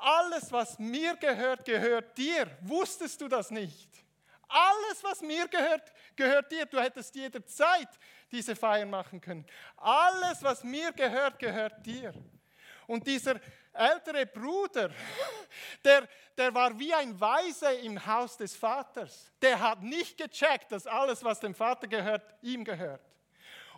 [0.00, 2.46] alles, was mir gehört, gehört dir.
[2.62, 3.88] Wusstest du das nicht?
[4.48, 6.66] Alles, was mir gehört, gehört dir.
[6.66, 7.88] Du hättest jederzeit
[8.30, 9.44] diese Feiern machen können.
[9.76, 12.14] Alles, was mir gehört, gehört dir.
[12.86, 13.38] Und dieser
[13.74, 14.90] ältere Bruder,
[15.84, 19.30] der, der war wie ein Weise im Haus des Vaters.
[19.42, 23.02] Der hat nicht gecheckt, dass alles, was dem Vater gehört, ihm gehört.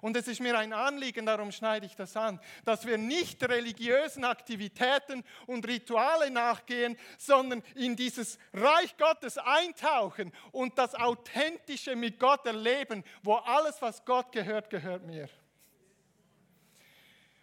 [0.01, 4.24] Und es ist mir ein Anliegen, darum schneide ich das an, dass wir nicht religiösen
[4.24, 12.46] Aktivitäten und Rituale nachgehen, sondern in dieses Reich Gottes eintauchen und das Authentische mit Gott
[12.46, 15.28] erleben, wo alles, was Gott gehört, gehört mir.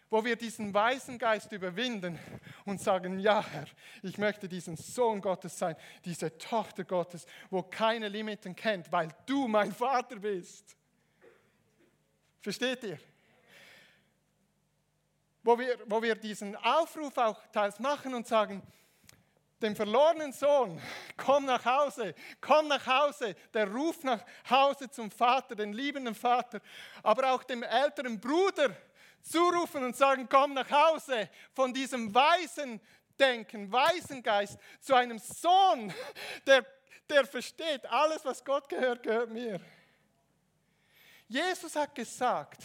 [0.10, 2.18] Wo wir diesen weisen Geist überwinden
[2.66, 3.66] und sagen, ja Herr,
[4.02, 9.50] ich möchte diesen Sohn Gottes sein, diese Tochter Gottes, wo keine Limiten kennt, weil du
[9.50, 10.77] mein Vater bist.
[12.48, 12.98] Versteht ihr?
[15.44, 18.64] Wo wir, wo wir diesen Aufruf auch teils machen und sagen,
[19.62, 20.82] dem verlorenen Sohn,
[21.18, 26.62] komm nach Hause, komm nach Hause, der ruft nach Hause zum Vater, den liebenden Vater,
[27.04, 28.74] aber auch dem älteren Bruder
[29.22, 32.80] zurufen und sagen, komm nach Hause von diesem weisen
[33.20, 35.94] Denken, weisen Geist zu einem Sohn,
[36.46, 36.66] der,
[37.10, 39.60] der versteht, alles, was Gott gehört, gehört mir.
[41.28, 42.64] Jesus hat gesagt,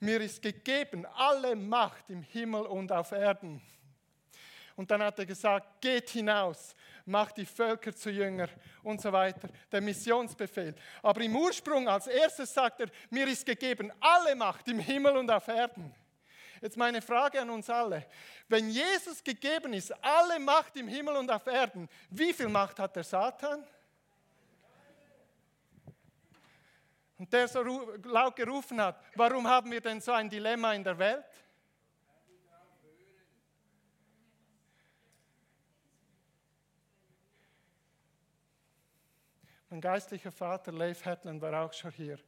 [0.00, 3.60] mir ist gegeben alle Macht im Himmel und auf Erden.
[4.76, 8.48] Und dann hat er gesagt, geht hinaus, macht die Völker zu Jünger
[8.84, 9.48] und so weiter.
[9.72, 10.74] Der Missionsbefehl.
[11.02, 15.30] Aber im Ursprung als erstes sagt er, mir ist gegeben alle Macht im Himmel und
[15.30, 15.92] auf Erden.
[16.60, 18.06] Jetzt meine Frage an uns alle.
[18.48, 22.94] Wenn Jesus gegeben ist, alle Macht im Himmel und auf Erden, wie viel Macht hat
[22.94, 23.64] der Satan?
[27.18, 27.62] Und der so
[28.04, 31.24] laut gerufen hat, warum haben wir denn so ein Dilemma in der Welt?
[39.70, 42.18] Mein geistlicher Vater, Leif Hetland, war auch schon hier.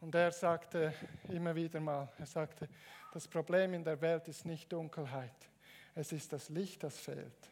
[0.00, 0.94] Und er sagte
[1.28, 2.68] immer wieder mal, er sagte,
[3.12, 5.48] das Problem in der Welt ist nicht Dunkelheit,
[5.94, 7.50] es ist das Licht, das fehlt.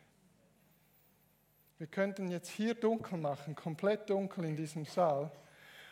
[1.76, 5.30] Wir könnten jetzt hier dunkel machen, komplett dunkel in diesem Saal,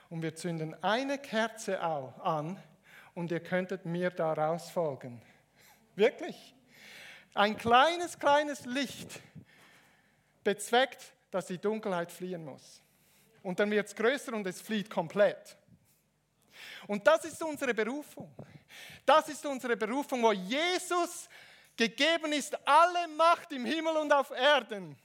[0.09, 2.63] und wir zünden eine Kerze an
[3.15, 5.23] und ihr könntet mir daraus folgen.
[5.95, 6.55] Wirklich?
[7.35, 9.21] Ein kleines, kleines Licht
[10.45, 12.83] bezweckt, dass die Dunkelheit fliehen muss.
[13.43, 15.57] Und dann wird es größer und es flieht komplett.
[16.87, 18.35] Und das ist unsere Berufung.
[19.05, 21.29] Das ist unsere Berufung, wo Jesus
[21.77, 24.97] gegeben ist, alle Macht im Himmel und auf Erden.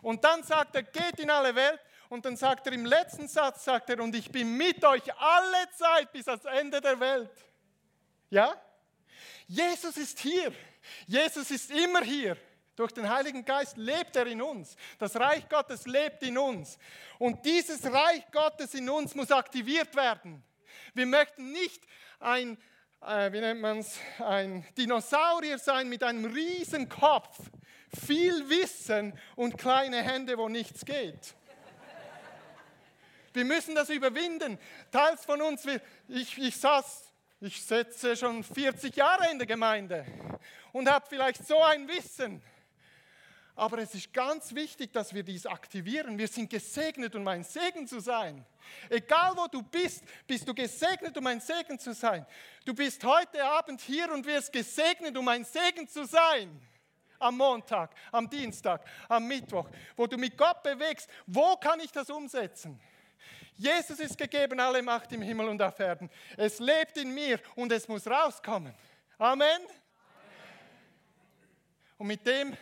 [0.00, 1.80] Und dann sagt er, geht in alle Welt.
[2.12, 5.70] Und dann sagt er im letzten Satz, sagt er, und ich bin mit euch alle
[5.74, 7.30] Zeit bis ans Ende der Welt.
[8.28, 8.54] Ja?
[9.46, 10.52] Jesus ist hier.
[11.06, 12.36] Jesus ist immer hier.
[12.76, 14.76] Durch den Heiligen Geist lebt er in uns.
[14.98, 16.76] Das Reich Gottes lebt in uns.
[17.18, 20.44] Und dieses Reich Gottes in uns muss aktiviert werden.
[20.92, 21.82] Wir möchten nicht
[22.20, 22.58] ein,
[23.00, 27.38] äh, wie nennt man's, ein Dinosaurier sein mit einem riesen Kopf,
[28.04, 31.34] viel Wissen und kleine Hände, wo nichts geht.
[33.32, 34.58] Wir müssen das überwinden.
[34.90, 35.66] Teils von uns,
[36.08, 40.06] ich, ich saß, ich setze schon 40 Jahre in der Gemeinde
[40.72, 42.42] und habe vielleicht so ein Wissen.
[43.54, 46.16] Aber es ist ganz wichtig, dass wir dies aktivieren.
[46.16, 48.46] Wir sind gesegnet, um ein Segen zu sein.
[48.88, 52.24] Egal wo du bist, bist du gesegnet, um ein Segen zu sein.
[52.64, 56.60] Du bist heute Abend hier und wirst gesegnet, um ein Segen zu sein.
[57.18, 61.08] Am Montag, am Dienstag, am Mittwoch, wo du mit Gott bewegst.
[61.26, 62.80] Wo kann ich das umsetzen?
[63.62, 66.10] Jesus ist gegeben, alle Macht im Himmel und auf Erden.
[66.36, 68.74] Es lebt in mir und es muss rauskommen.
[69.18, 69.62] Amen.
[71.96, 72.56] Und mit dem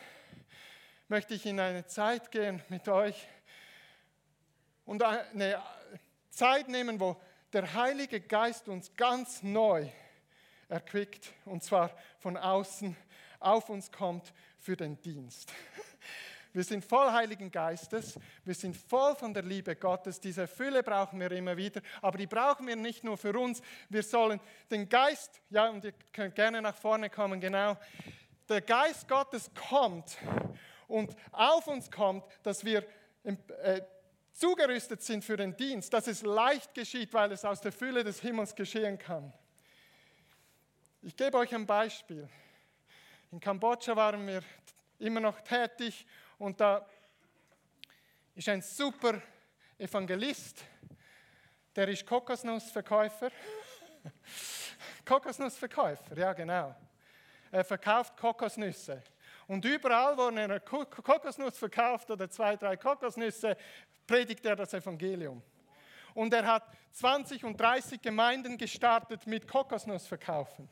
[1.08, 3.26] möchte ich in eine Zeit gehen mit euch
[4.84, 5.62] und eine
[6.28, 7.18] Zeit nehmen, wo
[7.54, 9.88] der Heilige Geist uns ganz neu
[10.68, 12.94] erquickt und zwar von außen
[13.38, 15.50] auf uns kommt für den Dienst.
[16.52, 20.20] Wir sind voll Heiligen Geistes, wir sind voll von der Liebe Gottes.
[20.20, 23.62] Diese Fülle brauchen wir immer wieder, aber die brauchen wir nicht nur für uns.
[23.88, 24.40] Wir sollen
[24.70, 27.76] den Geist, ja, und ihr könnt gerne nach vorne kommen, genau.
[28.48, 30.18] Der Geist Gottes kommt
[30.88, 32.84] und auf uns kommt, dass wir
[33.22, 33.80] äh,
[34.32, 38.20] zugerüstet sind für den Dienst, dass es leicht geschieht, weil es aus der Fülle des
[38.20, 39.32] Himmels geschehen kann.
[41.02, 42.28] Ich gebe euch ein Beispiel.
[43.30, 44.42] In Kambodscha waren wir
[44.98, 46.06] immer noch tätig
[46.40, 46.86] und da
[48.34, 49.20] ist ein super
[49.76, 50.64] Evangelist,
[51.76, 53.30] der ist Kokosnussverkäufer.
[55.04, 56.74] Kokosnussverkäufer, ja genau.
[57.52, 59.02] Er verkauft Kokosnüsse.
[59.46, 63.54] Und überall, wo er eine Kokosnuss verkauft oder zwei, drei Kokosnüsse,
[64.06, 65.42] predigt er das Evangelium.
[66.14, 70.68] Und er hat 20 und 30 Gemeinden gestartet mit Kokosnussverkaufen.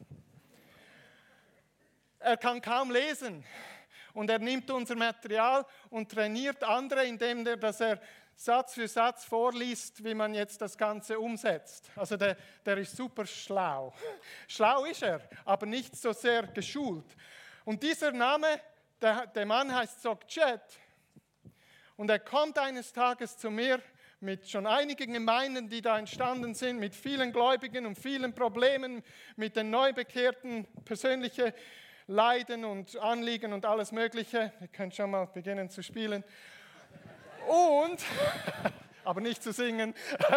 [2.20, 3.44] Er kann kaum lesen
[4.18, 8.00] und er nimmt unser Material und trainiert andere, indem er, dass er
[8.34, 11.88] Satz für Satz vorliest, wie man jetzt das Ganze umsetzt.
[11.94, 13.94] Also der, der ist super schlau.
[14.48, 17.06] Schlau ist er, aber nicht so sehr geschult.
[17.64, 18.60] Und dieser Name,
[19.00, 20.62] der, der Mann heißt Sokchet.
[21.96, 23.80] Und er kommt eines Tages zu mir
[24.18, 29.04] mit schon einigen Gemeinden, die da entstanden sind, mit vielen Gläubigen und vielen Problemen,
[29.36, 31.54] mit den Neubekehrten, persönliche
[32.10, 34.50] Leiden und Anliegen und alles Mögliche.
[34.62, 36.24] Ihr könnt schon mal beginnen zu spielen.
[37.46, 38.02] Und,
[39.04, 39.94] aber nicht zu singen.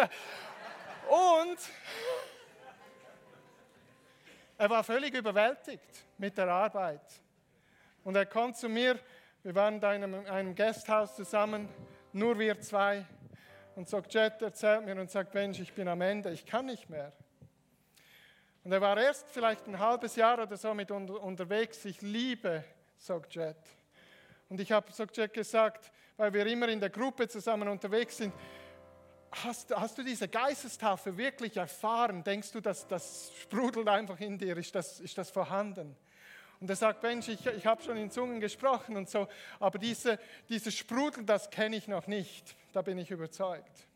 [1.08, 1.58] Und
[4.56, 7.00] er war völlig überwältigt mit der Arbeit.
[8.04, 8.98] Und er kommt zu mir,
[9.42, 11.68] wir waren in einem, einem Gasthaus zusammen,
[12.12, 13.04] nur wir zwei.
[13.76, 16.88] Und sagt, Jet erzählt mir und sagt, Mensch, ich bin am Ende, ich kann nicht
[16.88, 17.12] mehr.
[18.64, 21.84] Und er war erst vielleicht ein halbes Jahr oder so mit unter, unterwegs.
[21.84, 22.64] Ich liebe,
[22.96, 23.56] sagt Jet.
[24.48, 28.32] Und ich habe sagt Jet gesagt, weil wir immer in der Gruppe zusammen unterwegs sind,
[29.32, 32.22] hast, hast du diese Geistestaufe wirklich erfahren?
[32.22, 34.56] Denkst du, dass das sprudelt einfach in dir?
[34.56, 35.96] Ist das, ist das vorhanden?
[36.60, 39.26] Und er sagt, Mensch, ich, ich habe schon in Zungen gesprochen und so,
[39.58, 42.54] aber diese, dieses Sprudeln, das kenne ich noch nicht.
[42.72, 43.88] Da bin ich überzeugt.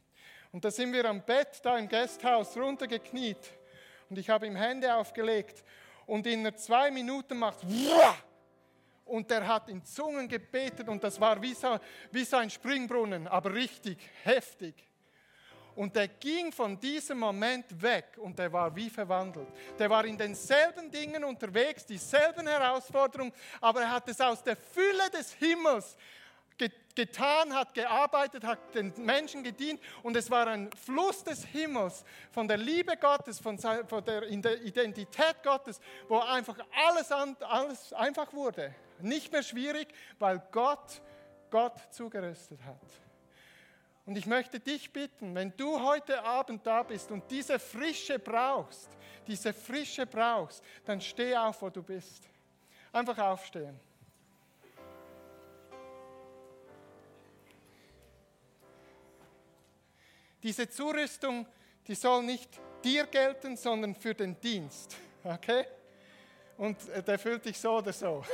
[0.50, 3.38] Und da sind wir am Bett, da im Gasthaus, runtergekniet
[4.08, 5.64] und ich habe ihm Hände aufgelegt
[6.06, 7.58] und in zwei Minuten macht
[9.04, 11.78] und der hat in Zungen gebetet und das war wie so,
[12.10, 14.74] wie so ein Springbrunnen, aber richtig heftig.
[15.76, 19.48] Und der ging von diesem Moment weg und der war wie verwandelt.
[19.78, 25.10] Der war in denselben Dingen unterwegs, dieselben Herausforderungen, aber er hat es aus der Fülle
[25.12, 25.96] des Himmels
[26.94, 32.48] getan, hat gearbeitet, hat den Menschen gedient und es war ein Fluss des Himmels von
[32.48, 36.56] der Liebe Gottes, von, der Identität Gottes, wo einfach
[36.88, 38.74] alles, alles einfach wurde.
[39.00, 39.88] Nicht mehr schwierig,
[40.18, 41.02] weil Gott
[41.50, 42.80] Gott zugerüstet hat.
[44.04, 48.88] Und ich möchte dich bitten, wenn du heute Abend da bist und diese Frische brauchst,
[49.26, 52.28] diese Frische brauchst, dann steh auf, wo du bist.
[52.92, 53.78] Einfach aufstehen.
[60.46, 61.46] Diese Zurüstung,
[61.88, 62.48] die soll nicht
[62.84, 64.96] dir gelten, sondern für den Dienst.
[65.24, 65.64] Okay?
[66.56, 68.24] Und äh, der fühlt dich so oder so.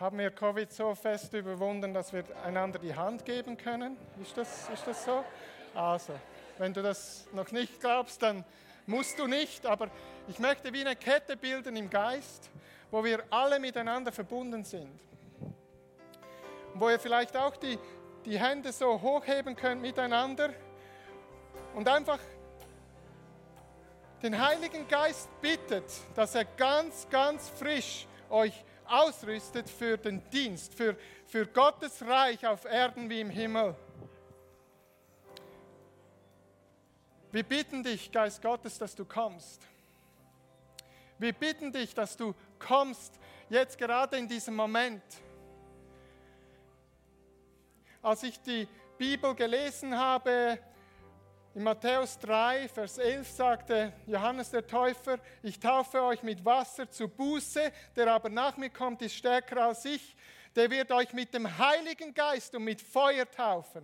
[0.00, 3.98] Haben wir Covid so fest überwunden, dass wir einander die Hand geben können?
[4.22, 5.22] Ist das, ist das so?
[5.74, 6.14] Also,
[6.56, 8.46] wenn du das noch nicht glaubst, dann
[8.86, 9.90] musst du nicht, aber
[10.26, 12.48] ich möchte wie eine Kette bilden im Geist
[12.90, 15.00] wo wir alle miteinander verbunden sind.
[16.74, 17.78] Wo ihr vielleicht auch die,
[18.24, 20.50] die Hände so hochheben könnt miteinander
[21.74, 22.18] und einfach
[24.22, 25.84] den Heiligen Geist bittet,
[26.14, 32.64] dass er ganz, ganz frisch euch ausrüstet für den Dienst, für, für Gottes Reich auf
[32.64, 33.74] Erden wie im Himmel.
[37.32, 39.62] Wir bitten dich, Geist Gottes, dass du kommst.
[41.18, 45.02] Wir bitten dich, dass du kommst, jetzt gerade in diesem Moment.
[48.00, 50.58] Als ich die Bibel gelesen habe,
[51.52, 57.08] in Matthäus 3, Vers 11 sagte Johannes der Täufer, ich taufe euch mit Wasser zu
[57.08, 60.14] Buße, der aber nach mir kommt, ist stärker als ich,
[60.54, 63.82] der wird euch mit dem Heiligen Geist und mit Feuer taufen.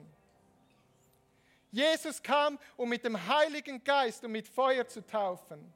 [1.73, 5.73] Jesus kam, um mit dem Heiligen Geist und mit Feuer zu taufen.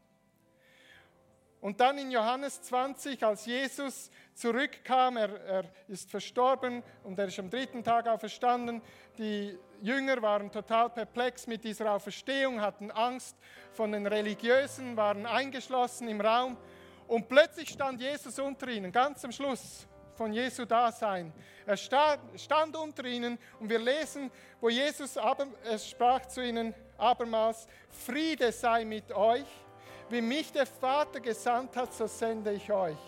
[1.60, 7.38] Und dann in Johannes 20, als Jesus zurückkam, er, er, ist verstorben und er ist
[7.38, 8.80] am dritten Tag auferstanden.
[9.18, 13.36] Die Jünger waren total perplex mit dieser Auferstehung, hatten Angst
[13.72, 16.56] von den Religiösen, waren eingeschlossen im Raum.
[17.06, 21.32] Und plötzlich stand Jesus unter ihnen, ganz am Schluss von Jesu Dasein.
[21.66, 24.30] Er stand, unter ihnen und wir lesen,
[24.60, 25.46] wo Jesus aber,
[25.78, 29.46] sprach zu ihnen abermals, Friede sei mit euch
[30.10, 32.98] wie mich der Vater gesandt hat, so sende ich euch.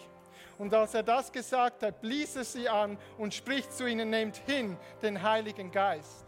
[0.58, 4.36] Und als er das gesagt hat, blies er sie an und spricht zu ihnen, nehmt
[4.36, 6.26] hin den Heiligen Geist.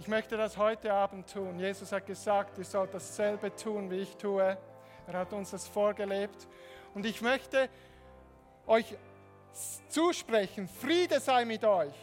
[0.00, 1.58] Ich möchte das heute Abend tun.
[1.58, 4.56] Jesus hat gesagt, ihr sollt dasselbe tun, wie ich tue.
[5.06, 6.46] Er hat uns das vorgelebt.
[6.94, 7.68] Und ich möchte
[8.66, 8.96] euch
[9.88, 11.94] zusprechen, Friede sei mit euch.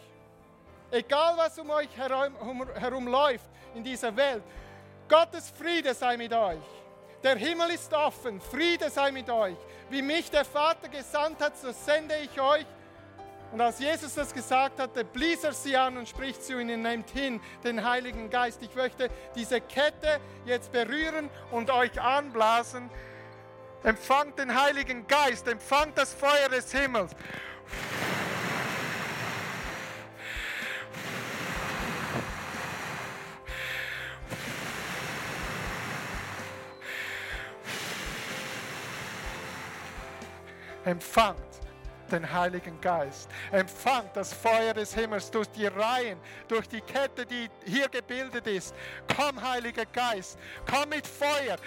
[0.92, 4.44] Egal was um euch herum, herum läuft in dieser Welt,
[5.08, 6.60] Gottes Friede sei mit euch.
[7.24, 9.58] Der Himmel ist offen, Friede sei mit euch.
[9.90, 12.66] Wie mich der Vater gesandt hat, so sende ich euch.
[13.52, 17.10] Und als Jesus das gesagt hatte, blies er sie an und spricht zu ihnen, nehmt
[17.12, 18.62] hin den Heiligen Geist.
[18.62, 22.90] Ich möchte diese Kette jetzt berühren und euch anblasen.
[23.84, 27.12] Empfangt den Heiligen Geist, empfangt das Feuer des Himmels.
[40.86, 41.40] Empfangt
[42.12, 43.30] den Heiligen Geist.
[43.52, 48.74] Empfangt das Feuer des Himmels durch die Reihen, durch die Kette, die hier gebildet ist.
[49.16, 50.38] Komm, Heiliger Geist,
[50.70, 51.58] komm mit Feuer.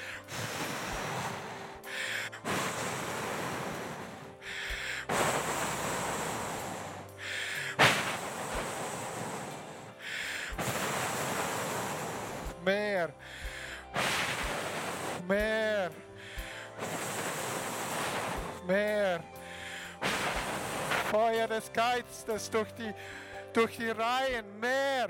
[12.64, 13.12] Mehr.
[15.26, 15.90] Mehr
[18.68, 19.20] mehr.
[21.10, 22.94] Feuer des Geistes durch die,
[23.52, 25.08] durch die Reihen, mehr.